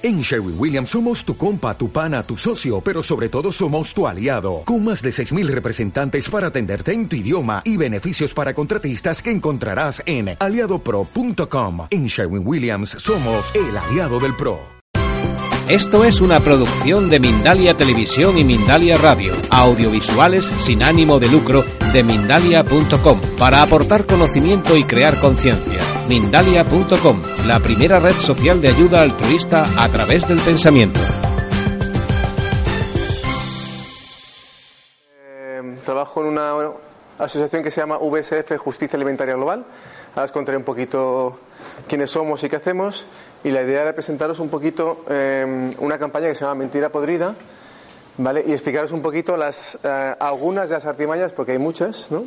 [0.00, 4.06] En Sherwin Williams somos tu compa, tu pana, tu socio, pero sobre todo somos tu
[4.06, 9.20] aliado, con más de 6.000 representantes para atenderte en tu idioma y beneficios para contratistas
[9.20, 11.88] que encontrarás en aliadopro.com.
[11.90, 14.60] En Sherwin Williams somos el aliado del PRO.
[15.68, 21.64] Esto es una producción de Mindalia Televisión y Mindalia Radio, audiovisuales sin ánimo de lucro
[21.98, 25.80] de mindalia.com, para aportar conocimiento y crear conciencia.
[26.08, 31.00] Mindalia.com, la primera red social de ayuda altruista a través del pensamiento.
[35.24, 36.54] Eh, trabajo en una
[37.18, 39.64] asociación que se llama VSF Justicia Alimentaria Global.
[40.14, 41.40] Ahora os contaré un poquito
[41.88, 43.06] quiénes somos y qué hacemos.
[43.42, 47.34] Y la idea era presentaros un poquito eh, una campaña que se llama Mentira Podrida,
[48.18, 48.44] ¿vale?
[48.46, 52.24] Y explicaros un poquito las, eh, algunas de las artimañas, porque hay muchas, ¿no?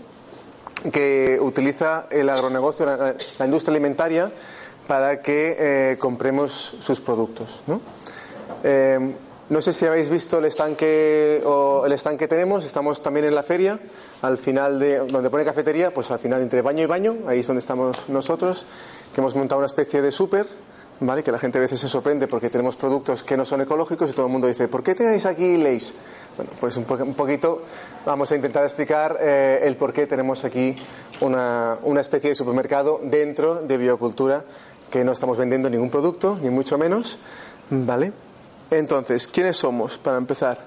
[0.91, 4.31] que utiliza el agronegocio, la, industria alimentaria,
[4.87, 7.63] para que eh, compremos sus productos.
[7.67, 7.79] ¿no?
[8.63, 9.13] Eh,
[9.49, 12.65] no sé si habéis visto el estanque o el estanque que tenemos.
[12.65, 13.77] Estamos también en la feria,
[14.21, 17.48] al final de donde pone cafetería, pues al final entre baño y baño, ahí es
[17.48, 18.65] donde estamos nosotros,
[19.13, 20.48] que hemos montado una especie de súper
[21.02, 21.24] ¿vale?
[21.24, 24.13] que la gente a veces se sorprende porque tenemos productos que no son ecológicos y
[24.13, 25.94] todo el mundo dice, ¿por qué tenéis aquí Leis?
[26.38, 27.62] Bueno, pues un, po un poquito
[28.05, 30.76] vamos a intentar explicar eh, el por qué tenemos aquí
[31.20, 34.44] una, una especie de supermercado dentro de biocultura
[34.90, 37.18] que no estamos vendiendo ningún producto, ni mucho menos,
[37.70, 38.12] ¿vale?
[38.70, 40.60] Entonces, ¿quiénes somos para empezar?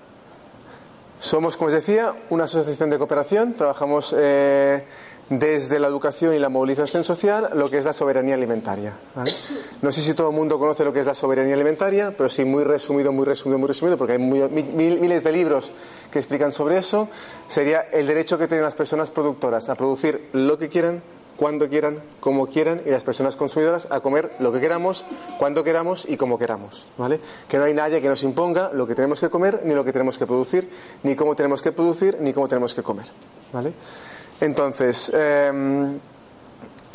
[1.21, 4.85] Somos, como os decía, una asociación de cooperación, trabajamos eh,
[5.29, 8.93] desde la educación y la movilización social lo que es la soberanía alimentaria.
[9.15, 9.33] ¿vale?
[9.83, 12.45] No sé si todo el mundo conoce lo que es la soberanía alimentaria, pero sí
[12.45, 15.73] muy resumido, muy resumido, muy resumido, porque hay muy, mil, miles de libros
[16.11, 17.09] que explican sobre eso.
[17.49, 21.03] Sería el derecho que tienen las personas productoras a producir lo que quieran,
[21.37, 25.05] cuando quieran, como quieran, y las personas consumidoras a comer lo que queramos,
[25.39, 26.85] cuando queramos y como queramos.
[26.97, 27.19] ¿vale?
[27.49, 29.93] Que no hay nadie que nos imponga lo que tenemos que comer, ni lo que
[29.93, 30.69] tenemos que producir,
[31.03, 33.07] ni cómo tenemos que producir, ni cómo tenemos que comer.
[33.53, 33.73] ¿vale?
[34.45, 35.51] Entonces, eh,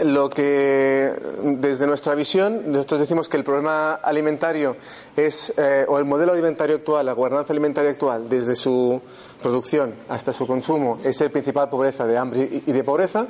[0.04, 1.12] lo que
[1.60, 4.76] desde nuestra visión, nosotros decimos que el problema alimentario
[5.18, 9.02] es, eh, o el modelo alimentario actual, la gobernanza alimentaria actual, desde su
[9.42, 13.26] producción hasta su consumo, es el principal pobreza de hambre y de pobreza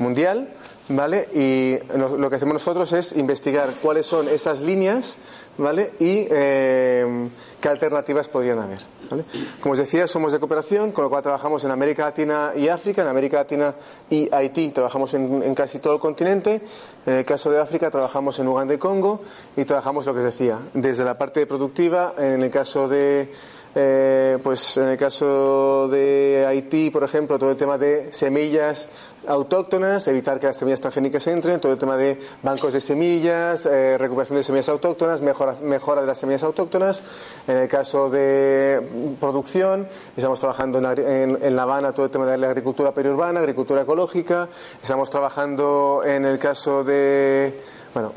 [0.00, 0.50] mundial,
[0.90, 1.30] ¿vale?
[1.32, 1.78] Y
[2.18, 5.16] lo que hacemos nosotros es investigar cuáles son esas líneas,
[5.56, 5.92] ¿vale?
[5.98, 7.28] Y eh,
[7.58, 8.80] qué alternativas podrían haber.
[9.60, 13.02] Como os decía, somos de cooperación, con lo cual trabajamos en América Latina y África.
[13.02, 13.74] En América Latina
[14.10, 16.60] y Haití trabajamos en, en, casi todo el continente.
[17.06, 19.20] En el caso de África trabajamos en Uganda y Congo
[19.56, 23.30] y trabajamos lo que os decía, desde la parte productiva, en el caso de
[23.74, 28.86] eh, pues en el caso de Haití, por ejemplo, todo el tema de semillas
[29.26, 33.96] autóctonas, evitar que las semillas transgénicas entren, todo el tema de bancos de semillas, eh,
[33.98, 37.02] recuperación de semillas autóctonas, mejora, mejora, de las semillas autóctonas.
[37.46, 42.26] En el caso de producción, estamos trabajando en, en, en, La Habana todo el tema
[42.26, 44.48] de la agricultura periurbana, agricultura ecológica.
[44.82, 47.60] Estamos trabajando en el caso de
[47.94, 48.12] bueno,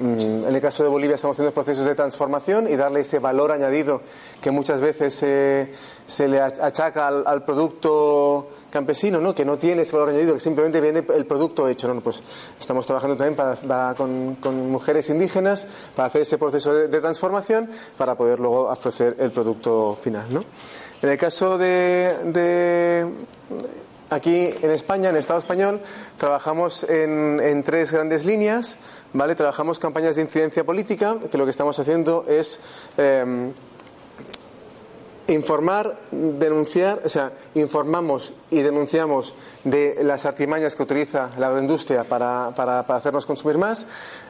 [0.56, 4.00] en el caso de Bolivia estamos haciendo procesos de transformación y darle ese valor añadido
[4.42, 5.70] que muchas veces eh,
[6.08, 9.36] se le achaca al, producto campesino, ¿no?
[9.36, 11.94] que no tiene ese valor añadido, que simplemente viene el producto hecho.
[11.94, 12.00] ¿no?
[12.00, 12.24] Pues
[12.58, 18.40] estamos trabajando también para, con, mujeres indígenas para hacer ese proceso de, transformación para poder
[18.40, 20.26] luego ofrecer el producto final.
[20.30, 20.46] ¿no?
[21.02, 23.04] En el caso de
[24.10, 25.82] aquí en España, en el Estado español,
[26.18, 28.78] trabajamos en, tres grandes líneas.
[29.14, 29.36] ¿vale?
[29.36, 32.60] Trabajamos campañas de incidencia política, que lo que estamos haciendo es
[32.98, 33.52] eh,
[35.28, 39.34] informar, denunciar, o sea, informamos y denunciamos
[39.66, 43.86] de las artimañas que utiliza la agroindustria para, para, para hacernos consumir más.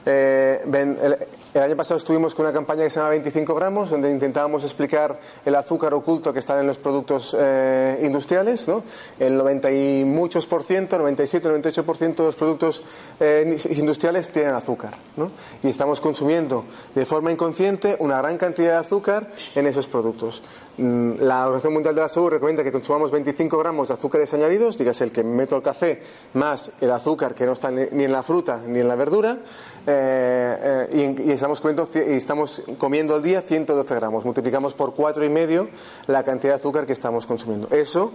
[0.06, 1.18] Eh, el,
[1.54, 5.20] el, año pasado estuvimos con una campaña que se llama 25 gramos, donde intentábamos explicar
[5.46, 8.68] el azúcar oculto que está en los productos eh, industriales.
[8.70, 8.84] ¿no?
[9.20, 12.84] El 90 y muchos por ciento, 97, 98 por ciento de los productos
[13.20, 14.94] eh, industriales tienen azúcar.
[15.18, 15.32] ¿no?
[15.62, 16.64] Y estamos consumiendo
[16.96, 20.44] de forma inconsciente una gran cantidad de azúcar en esos productos.
[20.78, 25.06] La Organización Mundial de la Salud recomienda que consumamos 25 gramos de azúcares añadidos, dígase
[25.06, 26.02] el que meto el café
[26.34, 29.38] más el azúcar que no está ni en la fruta ni en la verdura,
[29.88, 34.26] eh, eh, y, y, estamos comiendo, y estamos comiendo al día 112 gramos.
[34.26, 35.70] Multiplicamos por cuatro y medio
[36.08, 37.68] la cantidad de azúcar que estamos consumiendo.
[37.70, 38.12] Eso,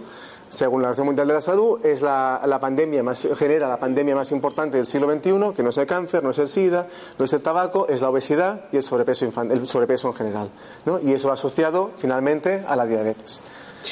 [0.49, 4.33] según la Organización Mundial de la Salud, es la, pandemia más, genera la pandemia más
[4.33, 6.87] importante del siglo XXI, que no es el cáncer, no es el SIDA,
[7.17, 10.49] no es el tabaco, es la obesidad y el sobrepeso, infante, el sobrepeso en general.
[10.85, 10.99] ¿no?
[10.99, 13.39] Y eso asociado finalmente a la diabetes.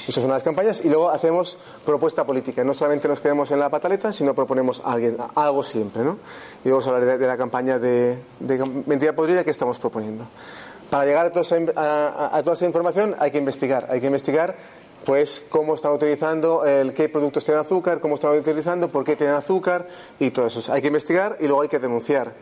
[0.08, 2.64] Esas son las campañas y luego hacemos propuesta política.
[2.64, 6.04] No solamente nos quedamos en la pataleta, sino proponemos a alguien, a algo siempre.
[6.04, 6.18] ¿no?
[6.64, 10.26] Y vamos a hablar de, de la campaña de, de, mentira podrida que estamos proponiendo.
[10.90, 14.56] Para llegar a a, a toda esa información hay que investigar, hay que investigar
[15.06, 19.36] pues cómo están utilizando, el, qué productos tienen azúcar, cómo están utilizando, por qué tienen
[19.36, 19.88] azúcar
[20.20, 20.72] y todo eso.
[20.74, 22.34] Hay que investigar y luego hay que denunciar.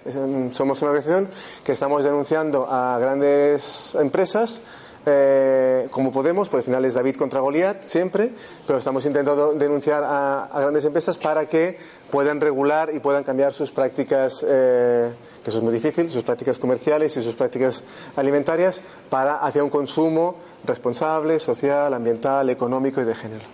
[0.51, 1.27] Somos una organización
[1.63, 4.61] que estamos denunciando a grandes empresas.
[5.09, 8.29] Eh, como podemos, por al final es David contra Goliat siempre,
[8.65, 11.77] pero estamos intentando denunciar a, grandes empresas para que
[12.11, 15.09] puedan regular y puedan cambiar sus prácticas eh,
[15.41, 17.81] que eso es muy difícil, sus prácticas comerciales y sus prácticas
[18.17, 23.45] alimentarias para hacia un consumo responsable, social, ambiental, económico y de género.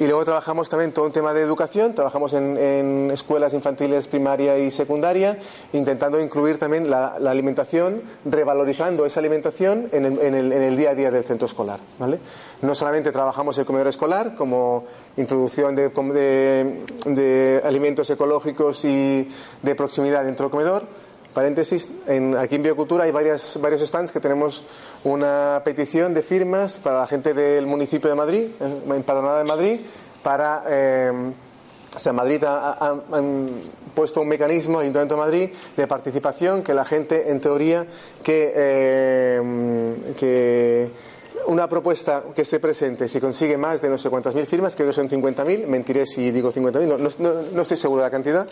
[0.00, 4.70] Y luego trabajamos también todo un tema de educación, trabajamos en, escuelas infantiles primaria y
[4.70, 5.38] secundaria,
[5.72, 11.46] intentando incluir también la, alimentación, revalorizando esa alimentación en el, día a día del centro
[11.46, 11.80] escolar.
[11.98, 12.20] ¿vale?
[12.62, 14.84] No solamente trabajamos el comedor escolar como
[15.16, 15.90] introducción de,
[17.06, 19.28] de alimentos ecológicos y
[19.62, 20.84] de proximidad dentro del comedor,
[21.34, 24.64] paréntesis, en, aquí en Biocultura hay varias, varios stands que tenemos
[25.04, 28.46] una petición de firmas para la gente del municipio de Madrid,
[28.88, 29.80] empadronada de Madrid,
[30.22, 30.64] para.
[30.68, 31.12] Eh,
[31.94, 32.94] o sea, Madrid ha,
[33.94, 37.86] puesto un mecanismo, Ayuntamiento de Madrid, de participación que la gente, en teoría,
[38.22, 40.90] que, eh, que
[41.48, 44.88] una propuesta que se presente, si consigue más de no sé cuántas mil firmas, creo
[44.88, 48.46] que son 50.000, mentiré si digo 50.000, no, no, no, estoy seguro de la cantidad,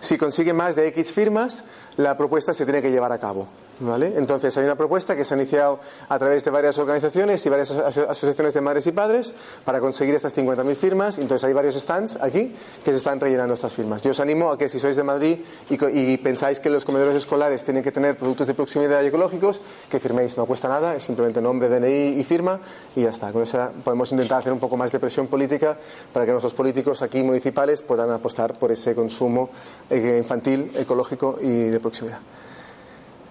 [0.00, 1.64] si consigue más de X firmas,
[2.02, 3.46] la propuesta se tiene que llevar a cabo.
[3.80, 4.12] ¿vale?
[4.16, 7.70] Entonces hay una propuesta que se ha iniciado a través de varias organizaciones y varias
[7.70, 11.18] asociaciones de madres y padres para conseguir estas 50.000 firmas.
[11.18, 12.54] Entonces hay varios stands aquí
[12.84, 14.02] que se están rellenando estas firmas.
[14.02, 15.38] Yo os animo a que si sois de Madrid
[15.68, 19.60] y, pensáis que los comedores escolares tienen que tener productos de proximidad y ecológicos,
[19.90, 20.36] que firméis.
[20.36, 22.60] No cuesta nada, es simplemente nombre, DNI y firma
[22.94, 23.32] y ya está.
[23.32, 25.76] Con eso podemos intentar hacer un poco más de presión política
[26.12, 29.50] para que nuestros políticos aquí municipales puedan apostar por ese consumo
[29.88, 31.89] eh, infantil, ecológico y de proximidad.
[31.90, 32.10] 吃不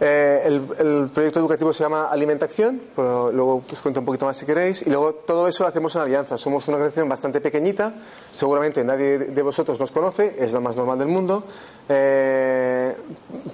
[0.01, 4.45] Eh, el, proyecto educativo se llama Alimentación, pero luego os cuento un poquito más si
[4.45, 4.87] queréis.
[4.87, 6.37] Y luego todo eso lo hacemos en alianza.
[6.37, 7.93] Somos una organización bastante pequeñita,
[8.31, 11.43] seguramente nadie de vosotros nos conoce, es lo más normal del mundo,
[11.89, 12.95] eh,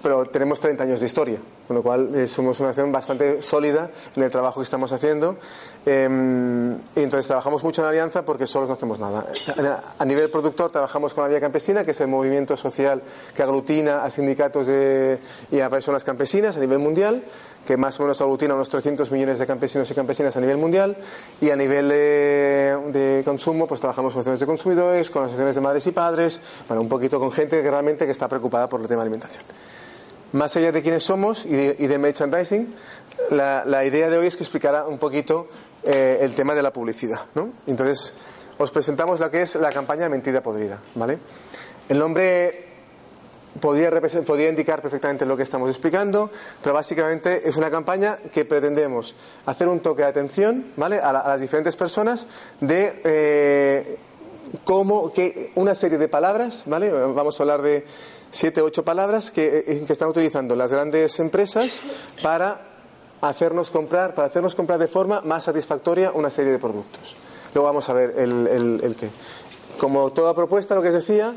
[0.04, 3.90] pero tenemos 30 años de historia, con lo cual eh, somos una organización bastante sólida
[4.16, 5.38] en el trabajo que estamos haciendo.
[5.86, 9.26] Em, y entonces trabajamos mucho en alianza porque solos no hacemos nada.
[9.98, 13.02] A nivel productor trabajamos con la Vía Campesina, que es el movimiento social
[13.36, 14.68] que aglutina a sindicatos
[15.52, 17.24] y a personas campesinas a nivel mundial,
[17.66, 20.96] que más o menos aglutina unos 300 millones de campesinos y campesinas a nivel mundial,
[21.40, 25.88] y a nivel de, consumo, pues trabajamos con asociaciones de consumidores, con asociaciones de madres
[25.88, 29.02] y padres, bueno, un poquito con gente que realmente que está preocupada por el tema
[29.02, 29.44] de alimentación.
[30.34, 32.74] Más allá de quiénes somos y de, merchandising,
[33.32, 35.48] la, idea de hoy es que explicara un poquito
[35.84, 37.22] eh, el tema de la publicidad.
[37.36, 37.52] ¿no?
[37.68, 38.14] Entonces,
[38.58, 40.80] os presentamos lo que es la campaña Mentira Podrida.
[40.96, 41.20] ¿vale?
[41.88, 42.75] El nombre
[43.60, 46.30] podría, indicar perfectamente lo que estamos explicando,
[46.62, 49.16] pero básicamente es una campaña que pretendemos
[49.46, 51.00] hacer un toque de atención ¿vale?
[51.00, 52.28] a, las diferentes personas
[52.60, 53.98] de eh,
[54.64, 56.92] cómo que una serie de palabras, ¿vale?
[56.92, 57.86] vamos a hablar de
[58.32, 61.82] siete o ocho palabras que, eh, que están utilizando las grandes empresas
[62.22, 62.62] para
[63.22, 67.16] hacernos comprar, para hacernos comprar de forma más satisfactoria una serie de productos.
[67.54, 69.10] Luego vamos a ver el, el, el qué.
[69.78, 71.34] Como toda propuesta, lo que os decía,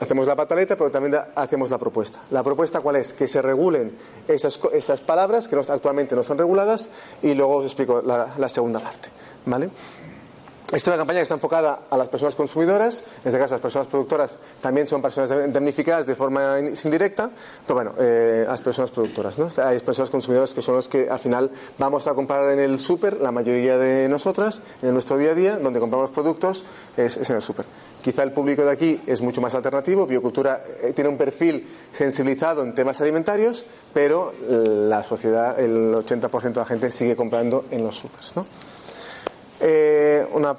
[0.00, 2.20] hacemos la pataleta, pero también hacemos la propuesta.
[2.30, 3.12] ¿La propuesta cuál es?
[3.12, 3.96] Que se regulen
[4.26, 6.88] esas, esas palabras que actualmente no son reguladas
[7.22, 9.08] y luego os explico la, segunda parte.
[9.46, 9.70] ¿Vale?
[10.68, 13.60] Esta es una campaña que está enfocada a las personas consumidoras, en este caso las
[13.62, 17.30] personas productoras también son personas damnificadas de forma indirecta,
[17.66, 19.48] pero bueno, eh, las personas productoras, ¿no?
[19.64, 23.18] hay personas consumidoras que son los que al final vamos a comprar en el súper,
[23.18, 26.64] la mayoría de nosotras, en nuestro día a día, donde compramos productos,
[26.98, 27.64] es, es en el súper.
[28.02, 30.06] Quizá el público de aquí es mucho más alternativo.
[30.06, 36.60] Biocultura eh, tiene un perfil sensibilizado en temas alimentarios, pero la sociedad, el 80% de
[36.60, 38.36] la gente sigue comprando en los supers.
[38.36, 38.46] ¿no?
[39.60, 40.56] Eh, una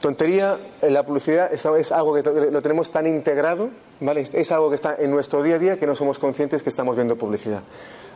[0.00, 4.20] tontería, la publicidad es, algo que lo tenemos tan integrado, ¿vale?
[4.20, 6.94] es algo que está en nuestro día a día que no somos conscientes que estamos
[6.96, 7.62] viendo publicidad.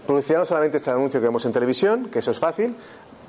[0.07, 2.75] Publicidad no solamente es el anuncio que vemos en televisión, que eso es fácil,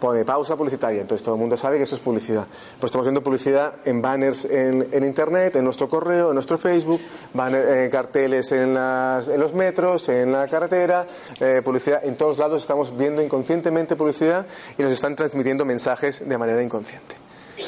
[0.01, 2.47] pone pausa publicitaria, entonces todo el mundo sabe que eso es publicidad.
[2.79, 6.99] Pues estamos viendo publicidad en banners en, internet, en nuestro correo, en nuestro Facebook,
[7.35, 11.05] banner, eh, carteles en, los metros, en la carretera,
[11.39, 16.37] eh, publicidad en todos lados estamos viendo inconscientemente publicidad y nos están transmitiendo mensajes de
[16.37, 17.15] manera inconsciente.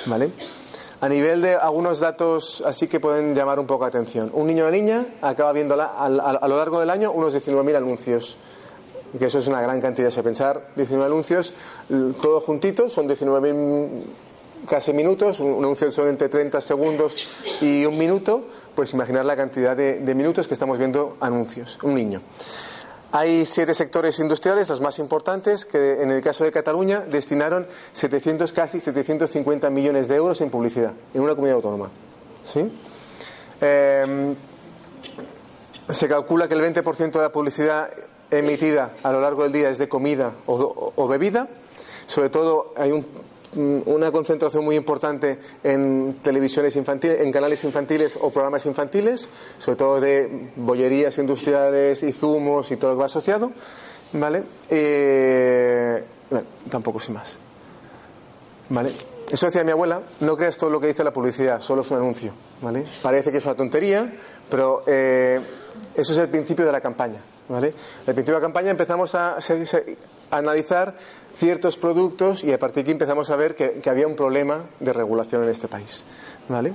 [0.07, 0.31] ¿Vale?
[1.01, 4.31] A nivel de algunos datos así que pueden llamar un poco la atención.
[4.33, 8.37] Un niño o niña acaba viendo a, a lo largo del año unos 19.000 anuncios
[9.17, 10.09] que eso es una gran cantidad.
[10.09, 11.53] Si pensar 19 anuncios,
[12.21, 13.53] todos juntitos, son 19
[14.67, 17.15] casi minutos, un anuncio son entre 30 segundos
[17.61, 22.21] y un minuto, pues imaginar la cantidad de, minutos que estamos viendo anuncios, un niño.
[23.11, 28.51] Hay siete sectores industriales, los más importantes, que en el caso de Cataluña destinaron 700,
[28.53, 31.89] casi 750 millones de euros en publicidad, en una comunidad autónoma.
[32.43, 32.71] ¿Sí?
[33.61, 34.33] Eh,
[35.89, 37.89] se calcula que el 20% de la publicidad
[38.39, 41.47] emitida a lo largo del día es de comida o, bebida.
[42.07, 42.91] Sobre todo hay
[43.55, 49.99] una concentración muy importante en televisiones infantiles, en canales infantiles o programas infantiles, sobre todo
[49.99, 53.51] de bollerías industriales y zumos y todo lo que va asociado.
[54.13, 54.43] ¿Vale?
[54.69, 57.39] Eh, bueno, tampoco sin más.
[58.69, 58.91] ¿Vale?
[59.29, 61.97] Eso decía mi abuela, no creas todo lo que dice la publicidad, solo es un
[61.97, 62.33] anuncio.
[62.61, 62.85] ¿vale?
[63.01, 64.13] Parece que es una tontería,
[64.49, 65.39] pero eh,
[65.95, 67.19] eso es el principio de la campaña.
[67.49, 67.73] ¿Vale?
[68.07, 69.37] Al principio de la campaña empezamos a,
[70.31, 70.95] analizar
[71.35, 74.93] ciertos productos y a partir de aquí empezamos a ver que, había un problema de
[74.93, 76.03] regulación en este país.
[76.49, 76.73] ¿vale?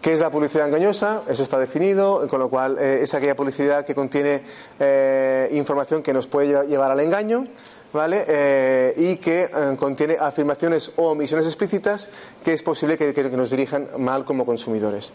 [0.00, 1.22] ¿Qué es la publicidad engañosa?
[1.28, 4.42] Eso está definido, con lo cual eh, es aquella publicidad que contiene
[4.78, 7.46] eh, información que nos puede llevar al engaño.
[7.92, 8.24] ¿Vale?
[8.28, 12.08] Eh, y que contiene afirmaciones o omisiones explícitas
[12.44, 15.12] que es posible que nos dirijan mal como consumidores.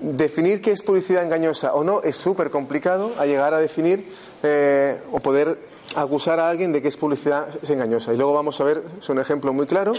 [0.00, 4.04] Definir qué es publicidad engañosa o no es súper complicado a llegar a definir
[4.42, 5.58] eh, o poder
[5.96, 8.12] acusar a alguien de que es publicidad engañosa.
[8.12, 9.94] Y luego vamos a ver, es un ejemplo muy claro,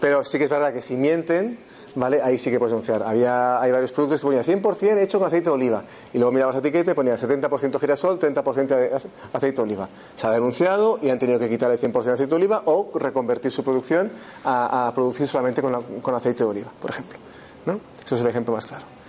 [0.00, 1.58] pero sí que es verdad que si mienten,
[1.96, 2.22] ¿vale?
[2.22, 3.02] Ahí sí que puedes denunciar.
[3.02, 5.82] Había, hay varios productos que ponían 100% hecho con aceite de oliva.
[6.12, 9.02] Y luego mirabas la etiqueta y ponía 70% girasol, 30%
[9.32, 9.88] aceite de oliva.
[10.14, 12.90] Se ha denunciado y han tenido que quitar el 100% de aceite de oliva o
[12.94, 14.10] reconvertir su producción
[14.44, 17.18] a, producir solamente con, con, aceite de oliva, por ejemplo.
[17.66, 17.80] ¿no?
[18.04, 18.99] Eso es el ejemplo más claro.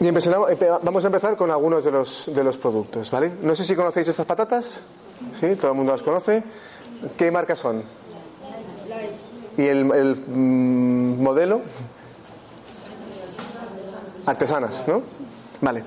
[0.00, 3.32] Y vamos a empezar con algunos de los, de los productos, ¿vale?
[3.42, 4.80] No sé si conocéis estas patatas.
[5.38, 5.54] ¿Sí?
[5.56, 6.42] Todo el mundo las conoce.
[7.16, 7.82] ¿Qué marcas son?
[9.58, 11.60] ¿Y el, mm, modelo?
[14.24, 15.02] Artesanas, ¿no?
[15.60, 15.84] Vale.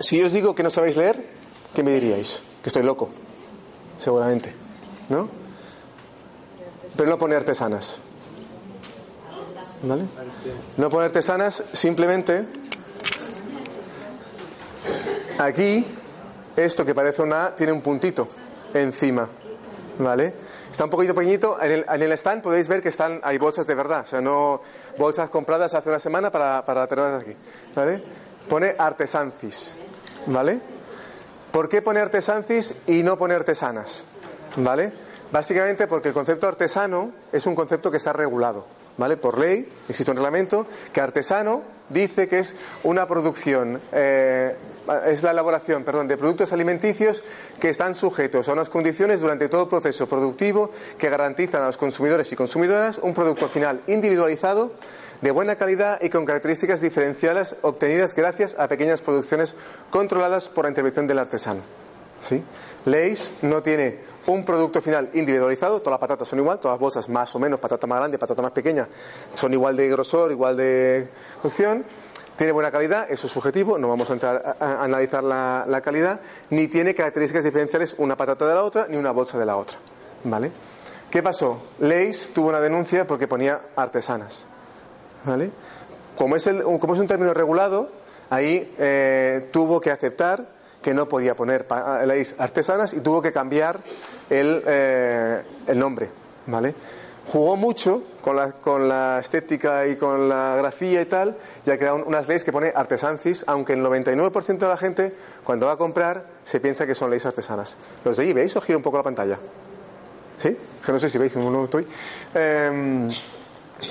[0.00, 1.30] Si yo os digo que no sabéis leer,
[1.74, 2.42] ¿qué me diríais?
[2.62, 3.08] Que estoy loco.
[3.98, 4.54] Seguramente.
[5.08, 5.28] ¿No?
[6.96, 7.98] Pero no pone artesanas.
[10.76, 12.46] No pone artesanas, simplemente
[15.38, 15.86] Aquí,
[16.56, 18.26] esto que parece una A tiene un puntito
[18.72, 19.28] encima.
[19.98, 20.32] ¿Vale?
[20.70, 21.58] Está un poquito pequeñito.
[21.60, 24.00] En el, stand podéis ver que están, hay bolsas de verdad.
[24.02, 24.62] O sea, no
[24.96, 27.36] bolsas compradas hace una semana para, para tenerlas aquí.
[27.74, 28.02] ¿Vale?
[28.48, 29.76] Pone artesancis.
[30.26, 30.58] ¿Vale?
[31.52, 34.04] ¿Por qué pone artesancis y no pone artesanas?
[34.56, 34.92] ¿Vale?
[35.30, 38.64] Básicamente porque el concepto artesano es un concepto que está regulado.
[38.96, 39.16] ¿Vale?
[39.16, 44.54] Por ley, existe un reglamento que artesano dice que es una producción, eh,
[45.06, 47.22] es la elaboración, de productos alimenticios
[47.60, 51.76] que están sujetos a unas condiciones durante todo el proceso productivo que garantizan a los
[51.76, 54.72] consumidores y consumidoras un producto final individualizado
[55.20, 59.54] de buena calidad y con características diferenciadas obtenidas gracias a pequeñas producciones
[59.90, 61.85] controladas por la intervención del artesano.
[62.20, 62.42] ¿Sí?
[62.86, 67.08] Leis no tiene un producto final individualizado, todas las patatas son igual, todas las bolsas
[67.08, 68.88] más o menos, patata más grande, patata más pequeña,
[69.34, 71.08] son igual de grosor, igual de
[71.40, 71.84] cocción,
[72.36, 76.20] tiene buena calidad, eso es subjetivo, no vamos a entrar a, analizar la, calidad,
[76.50, 79.78] ni tiene características diferenciales una patata de la otra, ni una bolsa de la otra.
[80.24, 80.50] ¿Vale?
[81.10, 81.62] ¿Qué pasó?
[81.78, 84.44] Leis tuvo una denuncia porque ponía artesanas.
[85.24, 85.50] ¿Vale?
[86.16, 86.48] Como es,
[86.80, 87.90] como es un término regulado,
[88.28, 90.55] ahí eh, tuvo que aceptar
[90.86, 91.66] que no podía poner
[92.06, 93.80] leyes artesanas y tuvo que cambiar
[94.30, 96.08] el, eh, el nombre,
[96.46, 96.72] ¿vale?
[97.26, 101.76] Jugó mucho con la, con la estética y con la grafía y tal, y ha
[101.76, 105.12] creado unas leyes que pone artesancis, aunque el 99% de la gente,
[105.42, 107.76] cuando va a comprar, se piensa que son leyes artesanas.
[108.04, 109.38] ¿Los de ahí veis o giro un poco la pantalla?
[110.38, 110.56] ¿Sí?
[110.84, 111.84] Que no sé si veis, no estoy.
[112.32, 113.10] Em,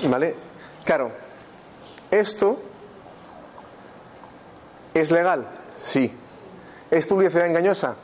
[0.08, 0.34] ¿Vale?
[0.82, 1.10] Claro,
[2.10, 2.58] esto
[4.94, 5.46] es legal,
[5.78, 6.10] sí,
[6.96, 7.94] ¿Es publicidad engañosa?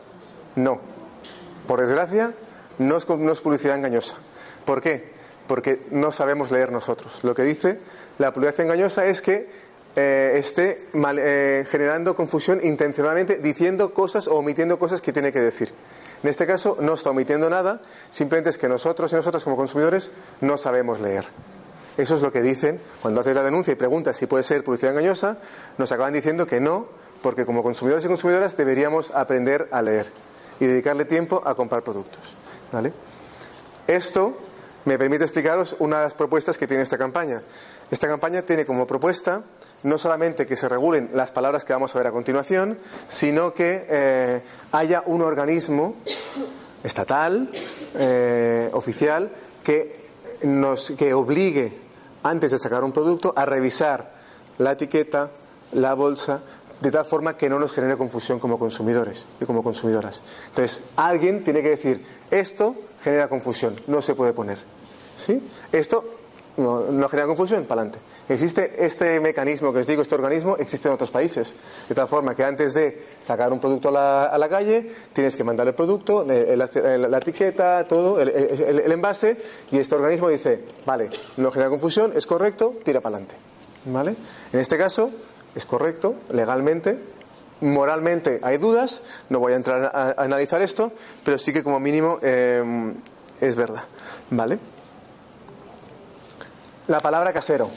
[0.55, 0.79] No.
[1.67, 2.35] Por desgracia,
[2.79, 3.07] no es,
[3.41, 4.17] publicidad engañosa.
[4.67, 5.13] ¿Por qué?
[5.49, 7.25] Porque no sabemos leer nosotros.
[7.25, 7.81] Lo que dice
[8.19, 9.49] la publicidad engañosa es que
[9.97, 15.73] eh, esté eh, generando confusión intencionalmente, diciendo cosas o omitiendo cosas que tiene que decir.
[16.23, 17.81] En este caso, no está omitiendo nada,
[18.11, 20.11] simplemente es que nosotros y nosotros como consumidores
[20.43, 21.25] no sabemos leer.
[21.97, 24.93] Eso es lo que dicen cuando haces la denuncia y preguntas si puede ser publicidad
[24.93, 25.39] engañosa,
[25.79, 30.07] nos acaban diciendo que no, porque como consumidores y consumidoras deberíamos aprender a leer
[30.61, 32.21] y dedicarle tiempo a comprar productos.
[32.73, 32.93] ¿vale?
[33.87, 34.37] Esto
[34.85, 37.43] me permite explicaros una de las propuestas que tiene esta campaña.
[37.91, 39.43] Esta campaña tiene como propuesta
[39.85, 43.87] no solamente que se regulen las palabras que vamos a ver a continuación, sino que
[43.89, 45.97] eh, haya un organismo
[46.85, 47.49] estatal,
[47.95, 49.31] eh, oficial,
[49.63, 50.01] que,
[50.43, 51.73] nos, que obligue,
[52.23, 54.13] antes de sacar un producto, a revisar
[54.59, 55.31] la etiqueta,
[55.73, 56.41] la bolsa,
[56.83, 60.21] de tal forma que no nos genere confusión como consumidores y como consumidoras.
[60.49, 64.59] Entonces, alguien tiene que decir, esto genera confusión, no se puede poner.
[65.17, 65.41] ¿Sí?
[65.71, 66.05] Esto
[66.57, 68.01] no, genera confusión, para adelante.
[68.29, 71.55] Existe este mecanismo que os digo, este organismo, existe en otros países.
[71.89, 75.69] De tal forma que antes de sacar un producto a la, calle, tienes que mandar
[75.69, 79.37] el producto, la etiqueta, todo, el envase,
[79.71, 83.37] y este organismo dice, vale, no genera confusión, es correcto, tira para adelante.
[83.85, 84.15] ¿Vale?
[84.53, 85.11] En este caso,
[85.55, 86.99] es correcto, legalmente,
[87.61, 90.93] moralmente hay dudas, no voy a entrar a, analizar esto,
[91.25, 92.93] pero sí que como mínimo eh,
[93.41, 93.85] es verdad.
[94.31, 94.59] ¿Vale?
[96.89, 97.69] La palabra casero.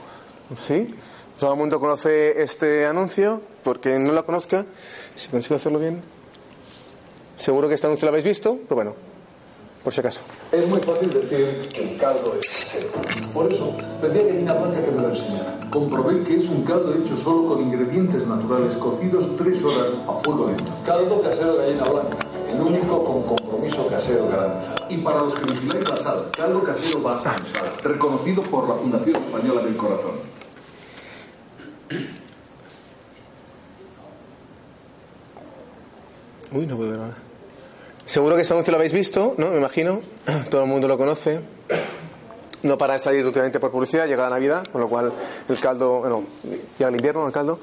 [0.58, 0.96] ¿Sí?
[1.40, 4.66] Todo el mundo conoce este anuncio, porque no lo conozca,
[5.16, 6.02] si consigo hacerlo bien.
[7.38, 8.96] Seguro que este anuncio lo habéis visto, pero bueno,
[9.86, 10.22] por si acaso.
[10.52, 12.90] Es muy fácil decir que el caldo es casero.
[13.32, 15.60] Por eso, pedí a Karina Blanca que me lo enseñara.
[15.70, 20.48] Comprobé que es un caldo hecho solo con ingredientes naturales cocidos tres horas a fuego
[20.48, 20.72] lento.
[20.84, 22.18] Caldo casero de gallina blanca,
[22.52, 24.90] el único con compromiso casero garantizado.
[24.90, 27.36] Y para los que vigiláis la sal, caldo casero sal,
[27.84, 30.16] reconocido por la Fundación Española del Corazón.
[36.52, 37.25] Uy, no puedo ver ahora.
[38.06, 39.50] Seguro que este anuncio lo habéis visto, ¿no?
[39.50, 40.00] Me imagino.
[40.52, 41.40] Todo el mundo lo conoce.
[42.62, 45.12] No para de salir últimamente por publicidad, llega la Navidad, con lo cual
[45.50, 46.24] el caldo, bueno,
[46.78, 47.60] llega el invierno, el caldo.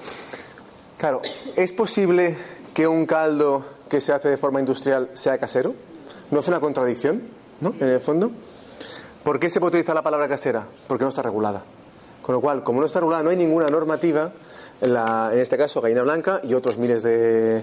[0.99, 1.22] Claro,
[1.56, 2.37] ¿es posible
[2.75, 5.75] que un caldo que se hace de forma industrial sea casero?
[6.32, 7.22] ¿No es una contradicción,
[7.61, 7.75] ¿no?
[7.78, 8.32] En el fondo.
[9.22, 10.64] ¿Por qué se puede utilizar la palabra casera?
[10.88, 11.62] Porque no está regulada.
[12.20, 14.32] Con lo cual, como no está regulada, no hay ninguna normativa,
[14.80, 17.62] en, en este caso Gallina Blanca y otros miles de,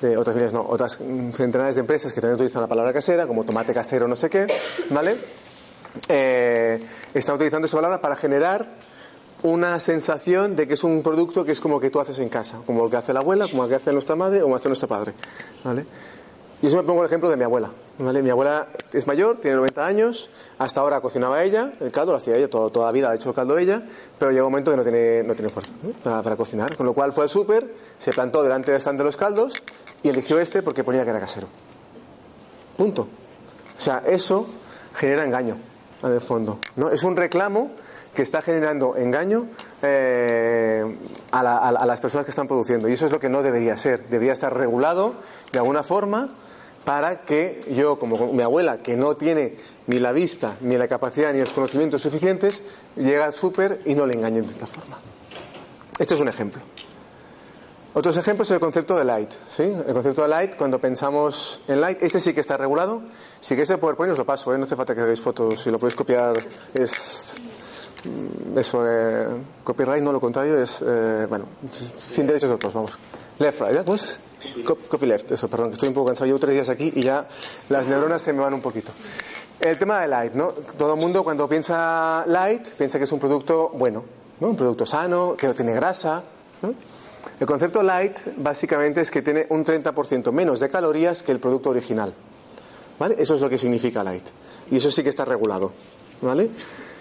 [0.00, 0.98] de- otras miles no, otras
[1.32, 4.46] centenares de empresas que también utilizan la palabra casera, como tomate casero, no sé qué,
[4.90, 5.16] ¿vale?
[6.08, 6.80] Eh,
[7.14, 8.66] están utilizando esa palabra para generar
[9.42, 12.58] una sensación de que es un producto que es como que tú haces en casa,
[12.66, 14.68] como lo que hace la abuela, como lo que hace nuestra madre o como hace
[14.68, 15.14] nuestro padre,
[15.64, 15.86] ¿vale?
[16.62, 17.70] Y eso me pongo el ejemplo de mi abuela.
[17.98, 18.22] ¿vale?
[18.22, 20.28] Mi abuela es mayor, tiene 90 años,
[20.58, 23.30] hasta ahora cocinaba ella, el caldo lo hacía ella, todo- toda la vida ha hecho
[23.30, 23.82] el caldo ella,
[24.18, 25.92] pero llega un momento que no tiene, no tiene fuerza ¿no?
[26.04, 26.76] para, para cocinar.
[26.76, 27.66] Con lo cual fue al súper,
[27.98, 29.54] se plantó delante del stand de los caldos
[30.02, 31.46] y eligió este porque ponía que era casero.
[32.76, 33.02] Punto.
[33.76, 34.46] O sea, eso
[34.94, 35.56] genera engaño,
[36.02, 36.58] en el fondo.
[36.76, 36.90] ¿no?
[36.90, 37.70] Es un reclamo
[38.14, 39.46] que está generando engaño
[39.82, 40.84] eh,
[41.30, 42.88] a, la- las personas que están produciendo.
[42.88, 44.06] Y eso es lo que no debería ser.
[44.08, 45.14] Debería estar regulado
[45.52, 46.28] de alguna forma
[46.84, 49.54] para que yo, como mi abuela, que no tiene
[49.86, 52.62] ni la vista, ni la capacidad, ni los conocimientos suficientes,
[52.96, 54.98] llegue al súper y no le engañen de esta forma.
[55.98, 56.62] Esto es un ejemplo.
[57.92, 59.30] Otros ejemplos es el concepto de light.
[59.54, 59.62] ¿sí?
[59.64, 63.02] El concepto de light, cuando pensamos en light, este sí que está regulado.
[63.40, 64.58] Si queréis el PowerPoint os lo paso, ¿eh?
[64.58, 66.34] no hace falta que hagáis fotos, si lo podéis copiar
[66.74, 67.34] es
[68.04, 69.26] mm, eso, eh,
[69.64, 71.46] copyright, no lo contrario, es, eh, bueno,
[72.12, 72.92] sin derechos de otros, vamos.
[73.40, 73.82] Left, right, ¿eh?
[73.84, 74.18] ¿cómo es?
[74.64, 77.02] Co- Copy left, eso, perdón, que estoy un poco cansado, llevo tres días aquí y
[77.02, 77.26] ya
[77.70, 78.92] las neuronas se me van un poquito.
[79.58, 80.52] El tema de light, ¿no?
[80.78, 84.04] Todo el mundo cuando piensa light piensa que es un producto bueno,
[84.40, 84.48] ¿no?
[84.48, 86.22] Un producto sano, que no tiene grasa,
[86.62, 86.72] ¿no?
[87.38, 91.70] El concepto light básicamente es que tiene un 30% menos de calorías que el producto
[91.70, 92.12] original.
[92.98, 93.16] ¿Vale?
[93.18, 94.28] Eso es lo que significa light.
[94.70, 95.72] Y eso sí que está regulado.
[96.20, 96.50] ¿Vale?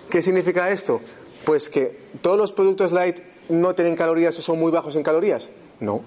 [0.10, 1.02] ¿Qué significa esto?
[1.46, 5.50] Pues que todos los productos light no tienen calorías o son muy bajos en calorías.
[5.80, 6.02] No.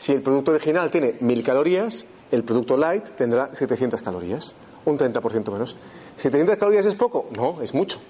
[0.00, 4.54] Si el producto original tiene 1000 calorías, el producto light tendrá 700 calorías.
[4.86, 5.76] Un 30% menos.
[6.22, 7.28] ¿700 calorías es poco?
[7.36, 8.00] No, es mucho.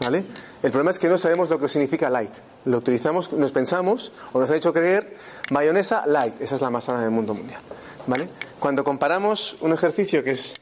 [0.00, 0.24] ¿Vale?
[0.62, 2.32] El problema es que no sabemos lo que significa light.
[2.64, 5.16] Lo utilizamos, nos pensamos o nos han hecho creer
[5.50, 6.40] mayonesa light.
[6.40, 7.60] Esa es la más sana del mundo mundial.
[8.06, 8.28] ¿Vale?
[8.58, 10.54] Cuando comparamos un ejercicio que es.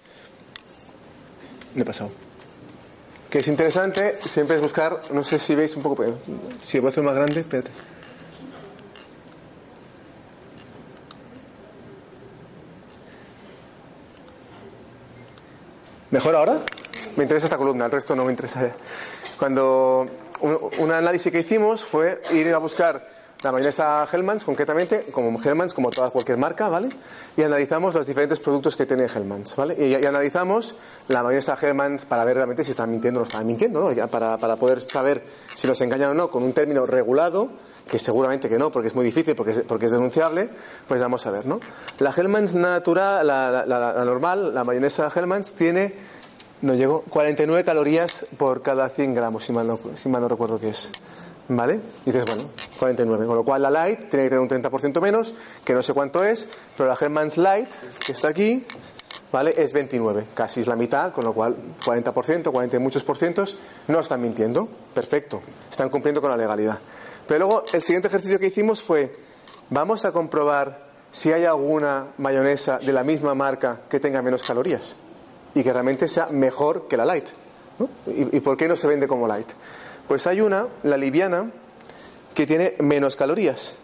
[1.75, 2.11] Me he pasado.
[3.31, 5.03] Que es interesante, siempre es buscar.
[5.13, 6.05] No sé si veis un poco.
[6.61, 7.71] Si voy a hacer más grande, espérate.
[16.11, 16.59] ¿Mejor ahora?
[17.17, 18.73] Me interesa esta columna, el resto no me interesa.
[19.39, 20.05] Cuando
[20.41, 25.73] un, un análisis que hicimos fue ir a buscar la mayonesa Hellmann's, concretamente, como Hellmann's,
[25.73, 26.89] como toda cualquier marca, ¿vale?
[27.37, 29.77] Y analizamos los diferentes productos que tiene Hellmann's, ¿vale?
[29.79, 30.75] Y, y analizamos
[31.07, 33.93] la mayonesa Hellmann's para ver realmente si están mintiendo o no están mintiendo, ¿no?
[33.93, 35.23] Ya para, para poder saber
[35.55, 37.49] si nos engañan o no con un término regulado,
[37.89, 40.49] que seguramente que no, porque es muy difícil, porque es, porque es denunciable,
[40.89, 41.61] pues vamos a ver, ¿no?
[42.01, 45.95] La Hellmann's natural, la, la- la- la normal, la mayonesa Hellmann's, tiene,
[46.63, 50.59] no llegó, 49 calorías por cada 100 gramos, si mal no, si mal no recuerdo
[50.59, 50.91] qué es.
[51.51, 51.81] ¿Vale?
[52.05, 52.45] Y dices, bueno,
[52.79, 53.27] 49.
[53.27, 56.23] Con lo cual la Light tiene que tener un 30% menos, que no sé cuánto
[56.23, 57.71] es, pero la Hellmann's Light,
[58.05, 58.67] que está aquí,
[59.33, 59.55] ¿vale?
[59.57, 63.57] Es 29, casi es la mitad, con lo cual 40%, 40 y muchos por cientos,
[63.87, 64.69] no están mintiendo.
[64.93, 65.41] Perfecto,
[65.71, 66.79] están cumpliendo con la legalidad.
[67.27, 69.15] Pero luego el siguiente ejercicio que hicimos fue
[69.71, 74.97] vamos a comprobar si hay alguna mayonesa de la misma marca que tenga menos calorías
[75.55, 77.27] y que realmente sea mejor que la light.
[78.07, 79.49] ¿Y, ¿Y por qué no se vende como light?
[80.07, 81.51] Pues hay una, la liviana,
[82.35, 83.75] que tiene menos calorías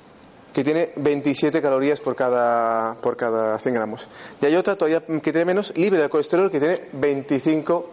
[0.55, 4.09] que tiene 27 calorías por cada, por cada 100 gramos.
[4.41, 7.91] Y hay otra todavía que tiene menos, libre de colesterol, que tiene 25,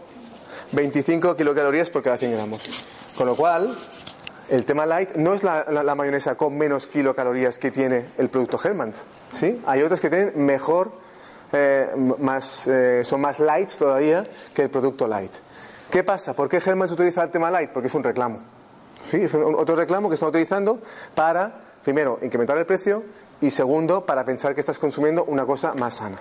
[0.72, 3.10] 25 kilocalorías por cada 100 gramos.
[3.18, 3.76] Con lo cual,
[4.48, 9.02] el tema light no es la mayonesa con menos kilocalorías que tiene el producto Hellmann's.
[9.40, 9.60] ¿sí?
[9.66, 10.92] Hay otras que tienen mejor,
[11.54, 15.34] eh, más, eh, son más light todavía que el producto light.
[15.90, 16.34] ¿Qué pasa?
[16.34, 17.72] ¿Por qué Hellmann's utiliza el tema light?
[17.72, 18.40] Porque es un reclamo.
[19.10, 19.18] ¿sí?
[19.24, 20.80] Es un, otro reclamo que están utilizando
[21.14, 23.04] para primero, incrementar el precio
[23.42, 26.18] y segundo, para pensar que estás consumiendo una cosa más sana.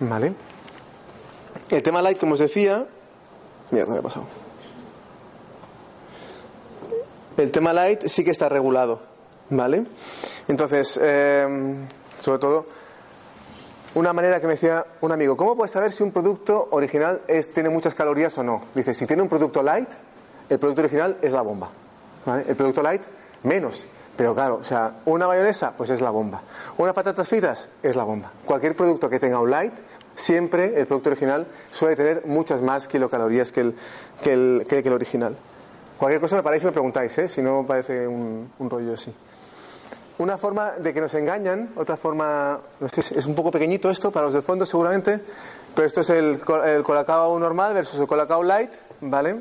[0.00, 0.34] ¿Vale?
[1.70, 2.86] El tema light, como os decía,
[3.70, 4.26] mira, me ha pasado.
[7.36, 9.00] El tema light sí que está regulado,
[9.50, 9.84] ¿vale?
[10.48, 11.76] Entonces, eh,
[12.20, 12.66] sobre todo,
[13.96, 17.22] una manera que me decía un amigo, ¿cómo puedes saber si un producto original
[17.54, 18.62] tiene muchas calorías o no?
[18.74, 19.88] Dice, si tiene un producto light,
[20.50, 21.70] el producto original es la bomba.
[22.46, 23.00] El producto light,
[23.44, 23.86] menos.
[24.14, 26.42] Pero claro, o sea, una mayonesa, pues es la bomba.
[26.76, 28.30] Unas patatas fritas, es la bomba.
[28.44, 29.72] Cualquier producto que tenga un light,
[30.14, 33.74] siempre el producto original suele tener muchas más kilocalorías que el,
[34.22, 35.34] que el, que el original.
[35.96, 37.28] Cualquier cosa me paráis y me preguntáis, ¿eh?
[37.28, 39.10] si no parece un, un rollo así.
[40.18, 44.32] Una forma de que nos engañan, otra forma, es un poco pequeñito esto para los
[44.32, 45.20] del fondo seguramente,
[45.74, 49.36] pero esto es el, el Colacao normal versus el Colacao light, ¿vale?